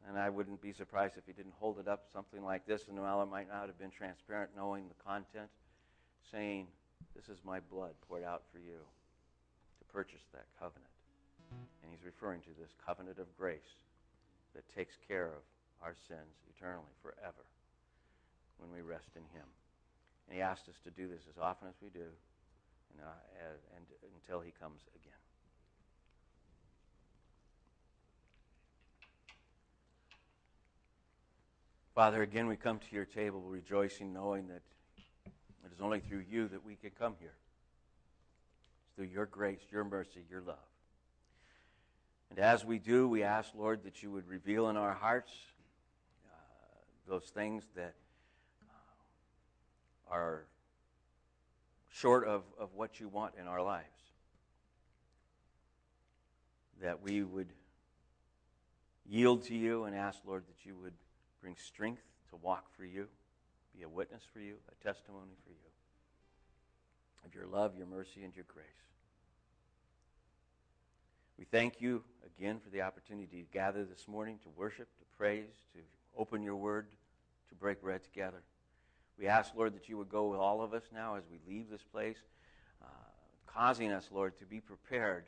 and 0.09 0.19
I 0.19 0.29
wouldn't 0.29 0.61
be 0.61 0.73
surprised 0.73 1.17
if 1.17 1.27
he 1.27 1.33
didn't 1.33 1.55
hold 1.59 1.79
it 1.79 1.89
up 1.89 2.05
something 2.13 2.43
like 2.45 2.67
this, 2.67 2.89
and 2.89 2.99
it 2.99 3.31
might 3.31 3.49
not 3.49 3.67
have 3.67 3.79
been 3.79 3.91
transparent, 3.91 4.51
knowing 4.57 4.89
the 4.89 5.03
content, 5.03 5.49
saying, 6.31 6.67
This 7.15 7.29
is 7.29 7.39
my 7.45 7.61
blood 7.61 7.95
poured 8.09 8.25
out 8.25 8.43
for 8.53 8.59
you 8.59 8.81
to 9.79 9.85
purchase 9.93 10.23
that 10.33 10.47
covenant. 10.59 10.91
And 11.83 11.93
he's 11.93 12.05
referring 12.05 12.41
to 12.43 12.55
this 12.59 12.73
covenant 12.85 13.19
of 13.19 13.29
grace 13.37 13.77
that 14.55 14.65
takes 14.75 14.97
care 15.07 15.27
of 15.27 15.45
our 15.83 15.95
sins 16.09 16.41
eternally, 16.49 16.95
forever, 17.03 17.45
when 18.59 18.73
we 18.73 18.81
rest 18.81 19.11
in 19.17 19.23
him. 19.37 19.47
And 20.27 20.37
he 20.37 20.43
asked 20.43 20.69
us 20.69 20.79
to 20.85 20.91
do 20.91 21.09
this 21.09 21.23
as 21.29 21.37
often 21.37 21.69
as 21.69 21.75
we 21.83 21.91
do 21.91 22.09
and, 22.93 22.99
uh, 23.05 23.77
and 23.77 23.85
until 24.17 24.41
he 24.41 24.53
comes 24.53 24.81
again. 24.97 25.22
Father, 31.95 32.23
again 32.23 32.47
we 32.47 32.57
come 32.57 32.79
to 32.79 32.95
your 32.95 33.05
table 33.05 33.43
rejoicing, 33.43 34.15
knowing 34.15 34.49
that 34.49 34.63
it 35.27 35.73
is 35.75 35.81
only 35.83 36.01
through 36.01 36.25
you 36.31 36.49
that 36.49 36.65
we 36.65 36.75
can 36.75 36.91
come 36.99 37.15
here. 37.21 37.35
It's 38.87 38.97
through 38.97 39.13
your 39.13 39.27
grace, 39.27 39.61
your 39.71 39.85
mercy, 39.85 40.25
your 40.31 40.41
love. 40.41 40.57
And 42.31 42.39
as 42.39 42.65
we 42.65 42.79
do, 42.79 43.07
we 43.07 43.23
ask, 43.23 43.51
Lord, 43.55 43.85
that 43.85 44.03
you 44.03 44.11
would 44.11 44.27
reveal 44.27 44.71
in 44.71 44.79
our 44.79 44.95
hearts 44.95 45.33
uh, 46.25 46.37
those 47.07 47.25
things 47.25 47.63
that 47.77 47.95
uh, 48.63 50.15
are 50.15 50.45
short 51.91 52.27
of, 52.27 52.43
of 52.59 52.71
what 52.75 53.01
you 53.01 53.09
want 53.09 53.35
in 53.39 53.47
our 53.47 53.61
lives. 53.61 53.85
That 56.81 57.03
we 57.03 57.23
would 57.23 57.53
yield 59.07 59.43
to 59.45 59.55
you 59.55 59.85
and 59.85 59.95
ask, 59.95 60.21
Lord, 60.27 60.45
that 60.49 60.67
you 60.67 60.75
would 60.83 60.95
bring 61.43 61.57
strength 61.57 62.03
to 62.31 62.37
walk 62.37 62.67
for 62.77 62.85
you, 62.85 63.09
be 63.77 63.83
a 63.83 63.89
witness 63.89 64.23
for 64.33 64.41
you, 64.41 64.55
a 64.71 64.85
testimony 64.85 65.35
for 65.45 65.51
you 65.51 65.73
of 67.25 67.35
your 67.35 67.47
love, 67.47 67.77
your 67.77 67.87
mercy, 67.87 68.23
and 68.25 68.35
your 68.35 68.45
grace. 68.49 68.67
We 71.39 71.45
thank 71.45 71.81
you 71.81 72.03
again 72.25 72.61
for 72.63 72.71
the 72.71 72.83
opportunity 72.83 73.43
to 73.43 73.53
gather 73.53 73.85
this 73.85 74.07
morning 74.07 74.39
to 74.45 74.49
worship, 74.57 74.89
to 74.99 75.05
praise, 75.17 75.51
to 75.75 75.81
open 76.17 76.43
your 76.43 76.57
word, 76.57 76.87
to 77.49 77.55
break 77.55 77.83
bread 77.83 78.03
together. 78.05 78.43
We 79.19 79.27
ask, 79.27 79.53
Lord, 79.55 79.75
that 79.75 79.89
you 79.89 79.97
would 79.99 80.09
go 80.09 80.29
with 80.29 80.39
all 80.39 80.63
of 80.63 80.75
us 80.75 80.85
now 80.93 81.17
as 81.17 81.25
we 81.31 81.39
leave 81.53 81.71
this 81.71 81.83
place, 81.83 82.19
uh, 82.83 82.87
causing 83.47 83.93
us, 83.93 84.09
Lord, 84.13 84.39
to 84.39 84.45
be 84.45 84.61
prepared, 84.61 85.25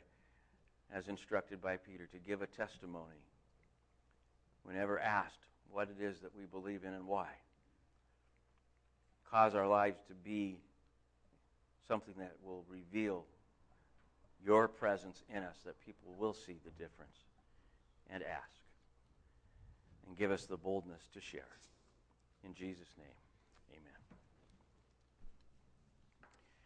as 0.93 1.07
instructed 1.07 1.61
by 1.61 1.77
Peter, 1.77 2.07
to 2.07 2.17
give 2.19 2.41
a 2.41 2.47
testimony 2.47 3.23
whenever 4.63 4.99
asked 4.99 5.45
what 5.71 5.89
it 5.89 6.03
is 6.03 6.19
that 6.19 6.35
we 6.35 6.45
believe 6.45 6.83
in 6.83 6.93
and 6.93 7.07
why. 7.07 7.27
Cause 9.29 9.55
our 9.55 9.67
lives 9.67 9.97
to 10.07 10.13
be 10.13 10.59
something 11.87 12.13
that 12.17 12.33
will 12.43 12.63
reveal 12.69 13.25
your 14.45 14.67
presence 14.67 15.23
in 15.29 15.43
us, 15.43 15.57
that 15.65 15.79
people 15.85 16.13
will 16.17 16.33
see 16.33 16.57
the 16.63 16.71
difference 16.71 17.17
and 18.09 18.23
ask. 18.23 18.61
And 20.07 20.17
give 20.17 20.31
us 20.31 20.45
the 20.45 20.57
boldness 20.57 21.01
to 21.13 21.21
share. 21.21 21.47
In 22.43 22.53
Jesus' 22.53 22.93
name. 22.97 23.24